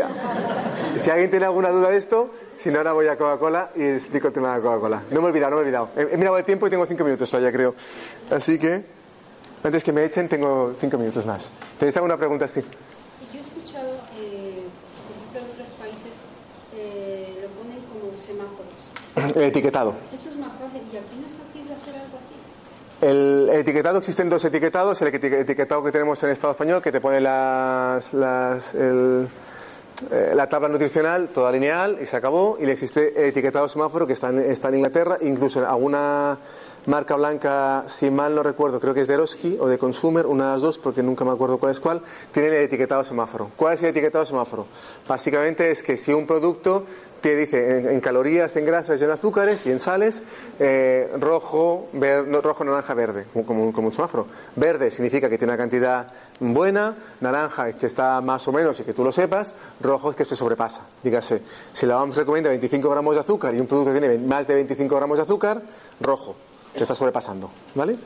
[0.97, 4.29] si alguien tiene alguna duda de esto, si no, ahora voy a Coca-Cola y explico
[4.29, 5.03] el tema de la Coca-Cola.
[5.11, 5.89] No me he olvidado, no me he olvidado.
[5.97, 7.75] He, he mirado el tiempo y tengo cinco minutos todavía, creo.
[8.31, 8.85] Así que,
[9.67, 11.51] antes que me echen, tengo cinco minutos más.
[11.79, 12.47] ¿Tenéis alguna pregunta?
[12.49, 12.61] Sí.
[13.33, 13.89] Yo he escuchado,
[14.19, 14.63] eh,
[15.07, 16.25] por ejemplo, en otros países,
[16.75, 17.49] eh, lo
[18.01, 19.37] como semáforos.
[19.37, 19.95] El etiquetado.
[20.13, 20.83] Eso es más fácil.
[20.93, 22.35] ¿Y aquí no es factible hacer algo así?
[23.01, 25.01] El etiquetado, existen dos etiquetados.
[25.03, 29.29] El eti- etiquetado que tenemos en el Estado español, que te pone las, las- el-
[30.11, 32.57] eh, la tabla nutricional toda lineal y se acabó.
[32.61, 35.19] Y le existe el etiquetado semáforo que está en, está en Inglaterra.
[35.23, 36.39] Incluso en alguna
[36.87, 40.47] marca blanca, si mal no recuerdo, creo que es de Eroski o de Consumer, una
[40.47, 42.01] de las dos, porque nunca me acuerdo cuál es cuál,
[42.33, 43.51] tiene el etiquetado semáforo.
[43.57, 44.67] ¿Cuál es el etiquetado semáforo?
[45.09, 46.85] Básicamente es que si un producto
[47.21, 50.23] te dice en, calorías, en grasas y en azúcares y en sales,
[50.61, 54.27] eh, rojo, ver- no, rojo, naranja, verde, como, como, un semáforo.
[54.55, 56.07] Verde significa que tiene una cantidad
[56.39, 60.17] buena, naranja es que está más o menos y que tú lo sepas, rojo es
[60.17, 60.83] que se sobrepasa.
[61.03, 64.55] Dígase, si la vamos recomienda 25 gramos de azúcar y un producto tiene más de
[64.55, 65.63] 25 gramos de azúcar,
[66.01, 66.37] rojo,
[66.77, 67.97] se está sobrepasando, ¿vale?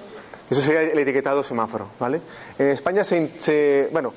[0.51, 2.21] Eso sería el etiquetado semáforo, ¿vale?
[2.59, 4.13] En España se, se- bueno,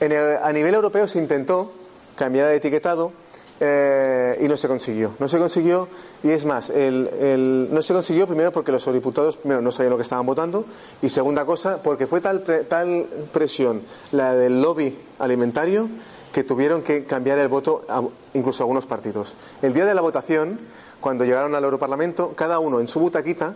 [0.00, 1.72] en el- a nivel europeo se intentó
[2.16, 3.12] cambiar el etiquetado
[3.60, 5.12] eh, y no se consiguió.
[5.20, 5.88] No se consiguió
[6.24, 9.90] y es más, el- el- no se consiguió primero porque los eurodiputados primero no sabían
[9.90, 10.64] lo que estaban votando
[11.00, 15.88] y segunda cosa porque fue tal, pre- tal presión la del lobby alimentario
[16.32, 18.02] que tuvieron que cambiar el voto a-
[18.34, 19.36] incluso algunos partidos.
[19.62, 20.58] El día de la votación,
[21.00, 23.54] cuando llegaron al Europarlamento, cada uno en su butaquita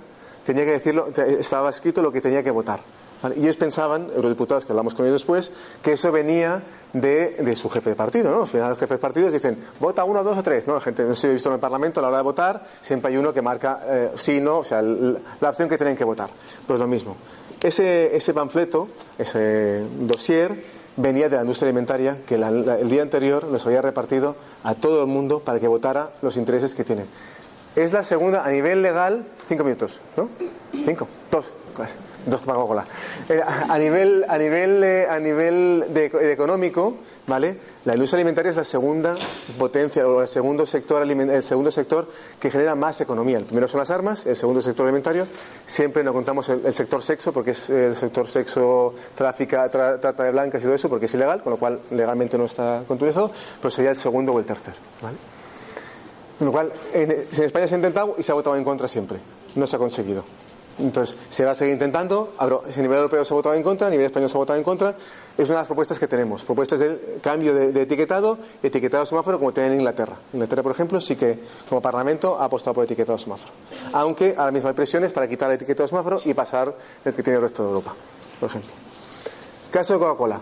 [0.49, 2.81] tenía que decirlo, estaba escrito lo que tenía que votar.
[3.37, 5.51] Y ellos pensaban, eurodiputados que hablamos con ellos después,
[5.83, 8.43] que eso venía de, de su jefe de partido, ¿no?
[8.43, 10.75] Al final los jefes de partidos dicen, vota uno, dos o tres, ¿no?
[10.75, 12.65] La gente, no sé si he visto en el Parlamento a la hora de votar,
[12.81, 16.05] siempre hay uno que marca eh, sí, no, o sea, la opción que tienen que
[16.05, 16.31] votar.
[16.67, 17.17] Pues lo mismo.
[17.61, 18.87] Ese, ese panfleto,
[19.19, 24.37] ese dossier, venía de la industria alimentaria que la- el día anterior los había repartido
[24.63, 27.07] a todo el mundo para que votara los intereses que tienen.
[27.79, 30.29] Es la segunda, a nivel legal, cinco minutos, ¿no?
[30.85, 31.47] Cinco, dos,
[32.27, 32.85] dos Coca-Cola.
[33.29, 36.97] Eh, a nivel, a nivel, eh, a nivel de, económico,
[37.29, 37.57] ¿vale?
[37.85, 39.15] La industria alimentaria es la segunda
[39.57, 42.11] potencia o el segundo sector, el segundo sector
[42.41, 43.39] que genera más economía.
[43.39, 45.29] El primero son las armas, el segundo sector alimentario.
[45.65, 50.33] Siempre no contamos el, sector sexo porque es el sector sexo, tráfica, tra- trata de
[50.33, 53.31] blancas y todo eso porque es ilegal, con lo cual legalmente no está controlado,
[53.63, 55.17] pero sería el segundo o el tercero, ¿vale?
[56.39, 59.19] Con lo cual, en, España se ha intentado y se ha votado en contra siempre.
[59.57, 60.25] No se ha conseguido.
[60.79, 62.35] Entonces, se va a seguir intentando.
[62.39, 64.63] A nivel europeo se ha votado en contra, a nivel español se ha votado en
[64.63, 64.95] contra.
[65.37, 66.45] Es una de las propuestas que tenemos.
[66.45, 70.17] Propuestas del cambio de, de etiquetado, etiquetado semáforo, como tienen en Inglaterra.
[70.33, 73.53] Inglaterra, por ejemplo, sí que como Parlamento ha apostado por etiquetado semáforo.
[73.93, 76.73] Aunque ahora mismo hay presiones para quitar el etiquetado semáforo y pasar
[77.05, 77.95] el que tiene el resto de Europa,
[78.39, 78.71] por ejemplo.
[79.73, 80.41] Caso de Coca-Cola.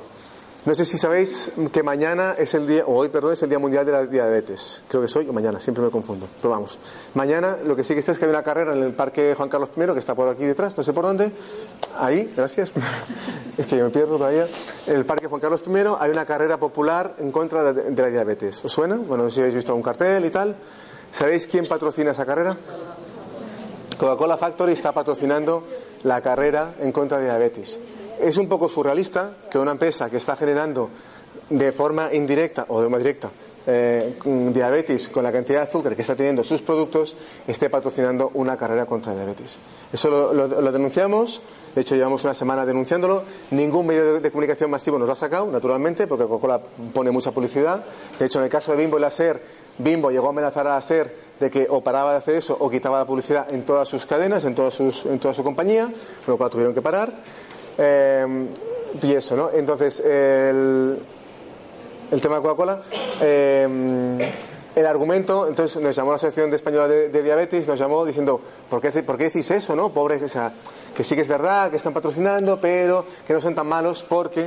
[0.67, 3.61] No sé si sabéis que mañana es el día, o hoy, perdón, es el Día
[3.61, 4.83] Mundial de la Diabetes.
[4.89, 6.27] Creo que es hoy o mañana, siempre me confundo.
[6.43, 6.81] Pero vamos.
[7.14, 9.49] Mañana lo que sí que sé es que hay una carrera en el Parque Juan
[9.49, 11.31] Carlos I, que está por aquí detrás, no sé por dónde.
[11.97, 12.73] Ahí, gracias.
[13.57, 14.49] es que yo me pierdo todavía.
[14.89, 18.64] En el Parque Juan Carlos I hay una carrera popular en contra de, la diabetes.
[18.64, 18.97] ¿Os suena?
[18.97, 20.57] Bueno, no si habéis visto un cartel y tal.
[21.12, 22.57] ¿Sabéis quién patrocina esa carrera?
[23.97, 25.62] Coca-Cola Factory está patrocinando
[26.03, 27.79] la carrera en contra de diabetes.
[28.21, 30.91] Es un poco surrealista que una empresa que está generando
[31.51, 33.31] de forma indirecta o de forma directa
[33.67, 34.14] eh,
[34.53, 38.87] diabetes con la cantidad de azúcar que está teniendo sus productos esté patrocinando una carrera
[38.87, 39.59] contra diabetes.
[39.93, 41.43] Eso lo, denunciamos,
[41.75, 45.17] de hecho llevamos una semana denunciándolo, ningún medio de, de comunicación masivo nos lo ha
[45.17, 46.61] sacado, naturalmente, porque Coca-Cola
[46.95, 47.85] pone mucha publicidad.
[48.19, 49.43] De hecho, en el caso de Bimbo y la SER,
[49.79, 52.71] Bimbo llegó a amenazar a la SER de que o paraba de hacer eso o
[52.71, 55.87] quitaba la publicidad en todas sus cadenas, en, todas sus, en toda su compañía,
[56.25, 57.12] con lo cual tuvieron que parar.
[57.79, 58.47] Eh,
[59.03, 59.51] y eso, ¿no?
[59.53, 60.99] Entonces, el,
[62.22, 62.83] tema de Coca-Cola.
[63.20, 64.33] eh,
[64.74, 68.39] el argumento, entonces nos llamó la Asociación de Española de, de Diabetes, nos llamó diciendo,
[68.68, 69.89] ¿por qué, ¿por qué decís eso, no?
[69.89, 70.53] Pobre, o sea,
[70.95, 74.47] que sí que es verdad, que están patrocinando, pero que no son tan malos porque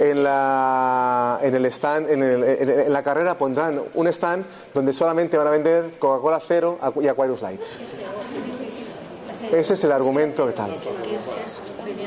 [0.00, 4.44] en la, en el stand, en, el- en- en la carrera pondrán un stand
[4.74, 7.60] donde solamente van a vender Coca-Cola cero y Aquarius Light.
[9.52, 10.74] Ese es el argumento que tal.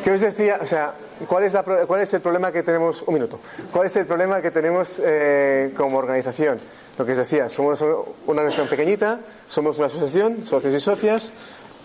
[0.04, 0.60] ¿Qué os decía?
[0.62, 0.94] O sea,
[1.28, 3.04] ¿cuál es, la ¿cuál es el problema que tenemos?
[3.04, 3.40] Un minuto.
[3.72, 6.60] ¿Cuál es el problema que tenemos eh, como organización?
[6.98, 11.32] Lo que os decía, somos una organización pequeñita, somos una asociación, socios y socias.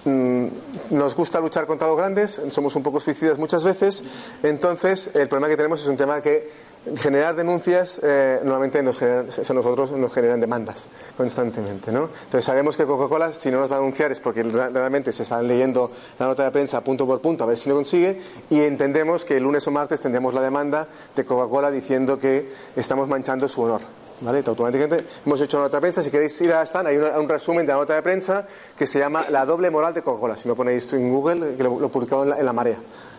[0.05, 0.47] mm,
[0.91, 4.03] Nos gusta luchar contra los grandes, somos un poco suicidas muchas veces.
[4.43, 6.51] Entonces, el problema que tenemos es un tema que
[6.97, 10.87] generar denuncias eh, normalmente nos generan, nosotros nos generan demandas
[11.17, 12.09] constantemente, ¿no?
[12.25, 15.25] Entonces sabemos que Coca-Cola si no nos va a denunciar es porque re- realmente se
[15.25, 18.21] están leyendo la nota de prensa punto por punto a ver si lo consigue
[18.51, 23.09] y entendemos que el lunes o martes tendremos la demanda de Coca-Cola diciendo que estamos
[23.09, 23.81] manchando su honor.
[24.21, 24.43] ¿Vale?
[24.45, 26.03] Automáticamente hemos hecho una nota de prensa.
[26.03, 28.45] Si queréis ir a Stan, hay un resumen de la nota de prensa
[28.77, 30.37] que se llama La doble moral de Coca-Cola.
[30.37, 32.79] Si lo ponéis en Google, que lo, lo publicamos en la, en la marea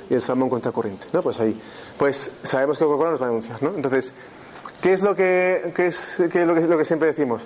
[0.09, 1.07] y el salmón contracorriente.
[1.13, 1.21] ¿no?
[1.21, 1.59] Pues ahí.
[1.97, 3.61] Pues sabemos que Coca-Cola nos va a denunciar.
[3.61, 3.73] ¿no?
[3.75, 4.13] Entonces,
[4.81, 7.43] ¿qué es lo que, qué es, qué es lo que, lo que siempre decimos?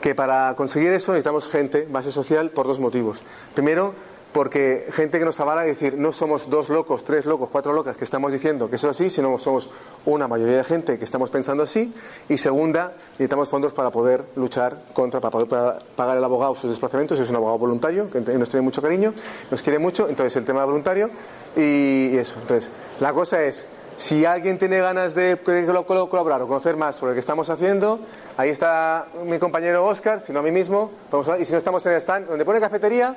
[0.00, 3.22] que para conseguir eso necesitamos gente, base social, por dos motivos.
[3.54, 3.94] Primero,
[4.36, 7.96] porque gente que nos avala y decir, no somos dos locos, tres locos, cuatro locas
[7.96, 9.70] que estamos diciendo que eso es así, sino somos
[10.04, 11.90] una mayoría de gente que estamos pensando así.
[12.28, 17.18] Y segunda, necesitamos fondos para poder luchar contra, para poder pagar el abogado sus desplazamientos.
[17.18, 19.14] Es un abogado voluntario que nos tiene mucho cariño,
[19.50, 21.08] nos quiere mucho, entonces el tema voluntario
[21.56, 22.36] y, eso.
[22.42, 22.70] Entonces,
[23.00, 23.64] la cosa es,
[23.96, 27.48] si alguien tiene ganas de col- col- colaborar o conocer más sobre lo que estamos
[27.48, 28.00] haciendo,
[28.36, 30.90] ahí está mi compañero Oscar, si no a mí mismo.
[31.10, 33.16] Vamos a- y si no estamos en el stand, donde pone cafetería,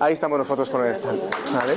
[0.00, 1.20] ahí estamos nosotros con el stand.
[1.52, 1.74] ¿vale?